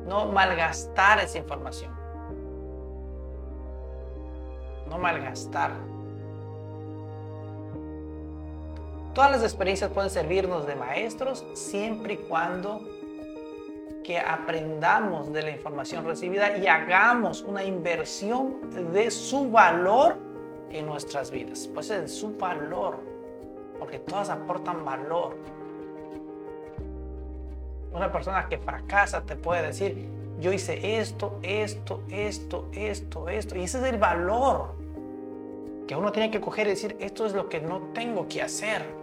[0.06, 1.94] no malgastar esa información.
[4.90, 5.72] No malgastar.
[9.14, 12.82] Todas las experiencias pueden servirnos de maestros siempre y cuando
[14.04, 20.18] que aprendamos de la información recibida y hagamos una inversión de su valor
[20.70, 21.70] en nuestras vidas.
[21.74, 23.00] Pues en su valor,
[23.80, 25.38] porque todas aportan valor.
[27.94, 30.08] Una persona que fracasa te puede decir,
[30.40, 33.56] yo hice esto, esto, esto, esto, esto.
[33.56, 34.76] Y ese es el valor
[35.88, 39.03] que uno tiene que coger y decir, esto es lo que no tengo que hacer.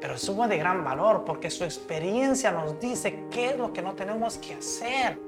[0.00, 3.94] Pero suma de gran valor porque su experiencia nos dice qué es lo que no
[3.94, 5.18] tenemos que hacer.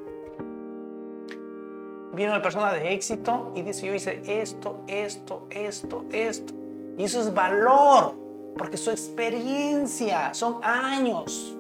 [2.13, 6.55] Viene una persona de éxito y dice, yo hice esto, esto, esto, esto.
[6.97, 8.15] Y eso es valor,
[8.57, 11.57] porque su experiencia son años.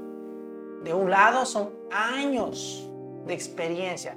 [0.82, 2.88] De un lado son años
[3.26, 4.16] de experiencia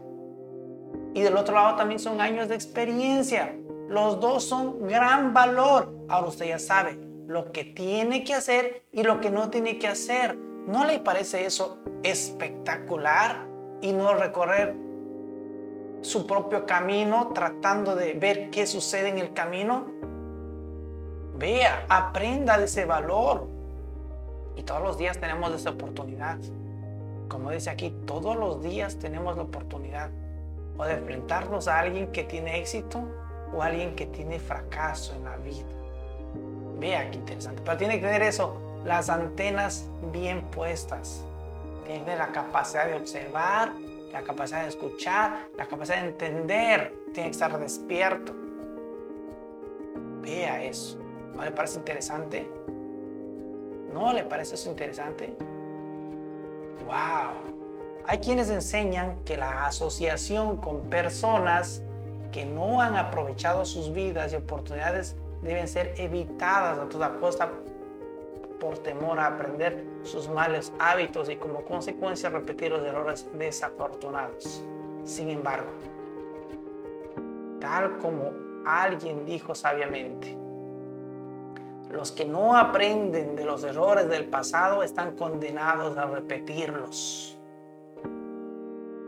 [1.13, 3.55] y del otro lado también son años de experiencia.
[3.89, 5.93] Los dos son gran valor.
[6.07, 6.97] Ahora usted ya sabe
[7.31, 10.35] lo que tiene que hacer y lo que no tiene que hacer.
[10.35, 13.47] ¿No le parece eso espectacular?
[13.81, 14.75] Y no recorrer
[16.01, 19.85] su propio camino tratando de ver qué sucede en el camino.
[21.37, 23.47] Vea, aprenda de ese valor.
[24.55, 26.37] Y todos los días tenemos esa oportunidad.
[27.29, 30.11] Como dice aquí, todos los días tenemos la oportunidad
[30.77, 33.01] o de enfrentarnos a alguien que tiene éxito
[33.53, 35.80] o a alguien que tiene fracaso en la vida.
[36.81, 37.61] Vea qué interesante.
[37.63, 41.23] Pero tiene que tener eso, las antenas bien puestas.
[41.85, 43.71] Tiene que tener la capacidad de observar,
[44.11, 46.95] la capacidad de escuchar, la capacidad de entender.
[47.13, 48.33] Tiene que estar despierto.
[50.23, 50.97] Vea eso.
[51.35, 52.49] ¿No le parece interesante?
[53.93, 55.35] ¿No le parece eso interesante?
[56.87, 57.51] ¡Wow!
[58.07, 61.83] Hay quienes enseñan que la asociación con personas
[62.31, 67.49] que no han aprovechado sus vidas y oportunidades deben ser evitadas a toda costa
[68.59, 74.63] por temor a aprender sus malos hábitos y como consecuencia repetir los errores desafortunados.
[75.03, 75.71] Sin embargo,
[77.59, 78.31] tal como
[78.65, 80.37] alguien dijo sabiamente,
[81.89, 87.37] los que no aprenden de los errores del pasado están condenados a repetirlos.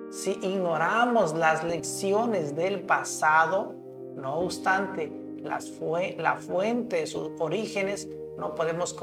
[0.09, 3.73] Si ignoramos las lecciones del pasado,
[4.15, 8.95] no obstante las fue, la fuente de sus orígenes, no podemos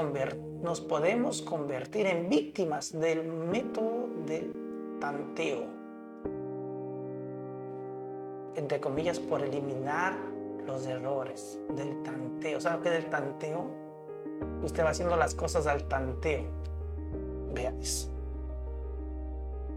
[0.62, 4.52] nos podemos convertir en víctimas del método del
[5.00, 5.64] tanteo.
[8.56, 10.14] Entre comillas, por eliminar
[10.66, 12.60] los errores del tanteo.
[12.60, 13.70] ¿Sabe qué es el tanteo?
[14.62, 16.44] Usted va haciendo las cosas al tanteo.
[17.54, 18.10] Veáis.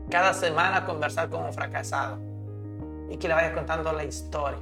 [0.09, 2.20] Cada semana conversar con un fracasado
[3.09, 4.59] y que le vaya contando la historia.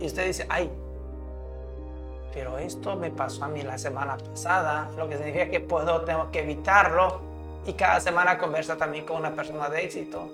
[0.00, 0.70] Y usted dice, ay,
[2.32, 6.30] pero esto me pasó a mí la semana pasada, lo que significa que puedo, tengo
[6.30, 7.20] que evitarlo
[7.66, 10.30] y cada semana conversa también con una persona de éxito.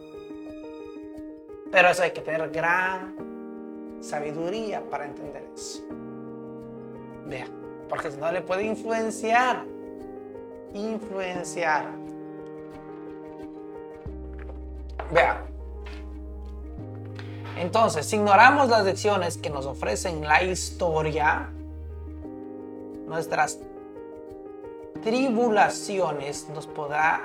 [1.72, 3.16] Pero eso hay que tener gran
[4.00, 5.82] sabiduría para entender eso.
[7.26, 7.48] Vea,
[7.88, 9.64] porque si no le puede influenciar,
[10.74, 11.86] influenciar.
[15.10, 15.44] Vea,
[17.56, 21.48] entonces, si ignoramos las lecciones que nos ofrecen la historia,
[23.06, 23.58] nuestras
[25.02, 26.68] tribulaciones nos,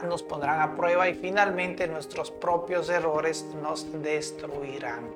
[0.03, 5.09] nos pondrán a prueba y finalmente nuestros propios errores nos destruirán.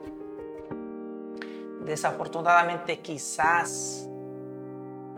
[1.85, 4.09] Desafortunadamente quizás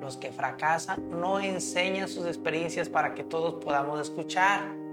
[0.02, 4.87] los que fracasan no enseñan sus experiencias para que todos podamos escuchar.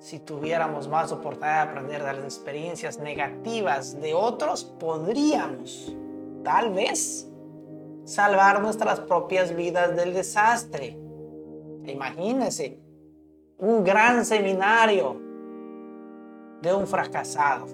[0.00, 5.94] Si tuviéramos más oportunidad de aprender de las experiencias negativas de otros, podríamos,
[6.42, 7.30] tal vez,
[8.04, 10.98] salvar nuestras propias vidas del desastre.
[11.84, 12.80] Imagínense
[13.58, 15.20] un gran seminario
[16.62, 17.66] de un fracasado.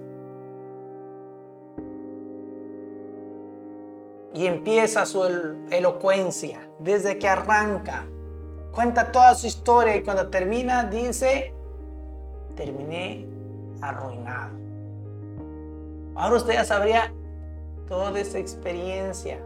[4.35, 5.25] Y empieza su
[5.71, 8.05] elocuencia desde que arranca.
[8.75, 11.56] Cuenta toda su historia y cuando termina dice,
[12.57, 13.27] terminé
[13.81, 14.57] arruinado.
[16.15, 17.13] Ahora usted ya sabría
[17.89, 19.39] toda esa experiencia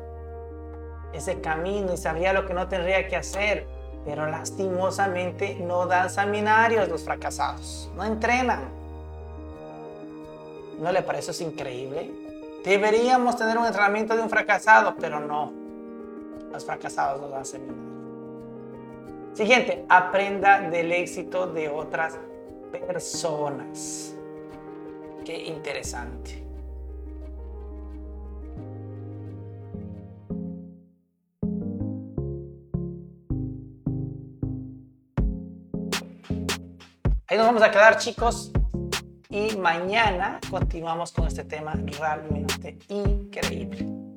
[1.13, 3.67] ese camino y sabía lo que no tendría que hacer,
[4.05, 8.61] pero lastimosamente no dan seminarios los fracasados, no entrenan.
[10.79, 12.11] ¿No le parece eso increíble?
[12.65, 15.53] Deberíamos tener un entrenamiento de un fracasado, pero no.
[16.53, 17.91] Los fracasados no dan seminarios.
[19.35, 22.19] Siguiente, aprenda del éxito de otras
[22.71, 24.15] personas.
[25.25, 26.45] Qué interesante.
[37.27, 38.51] Ahí nos vamos a quedar chicos
[39.29, 44.10] y mañana continuamos con este tema realmente increíble.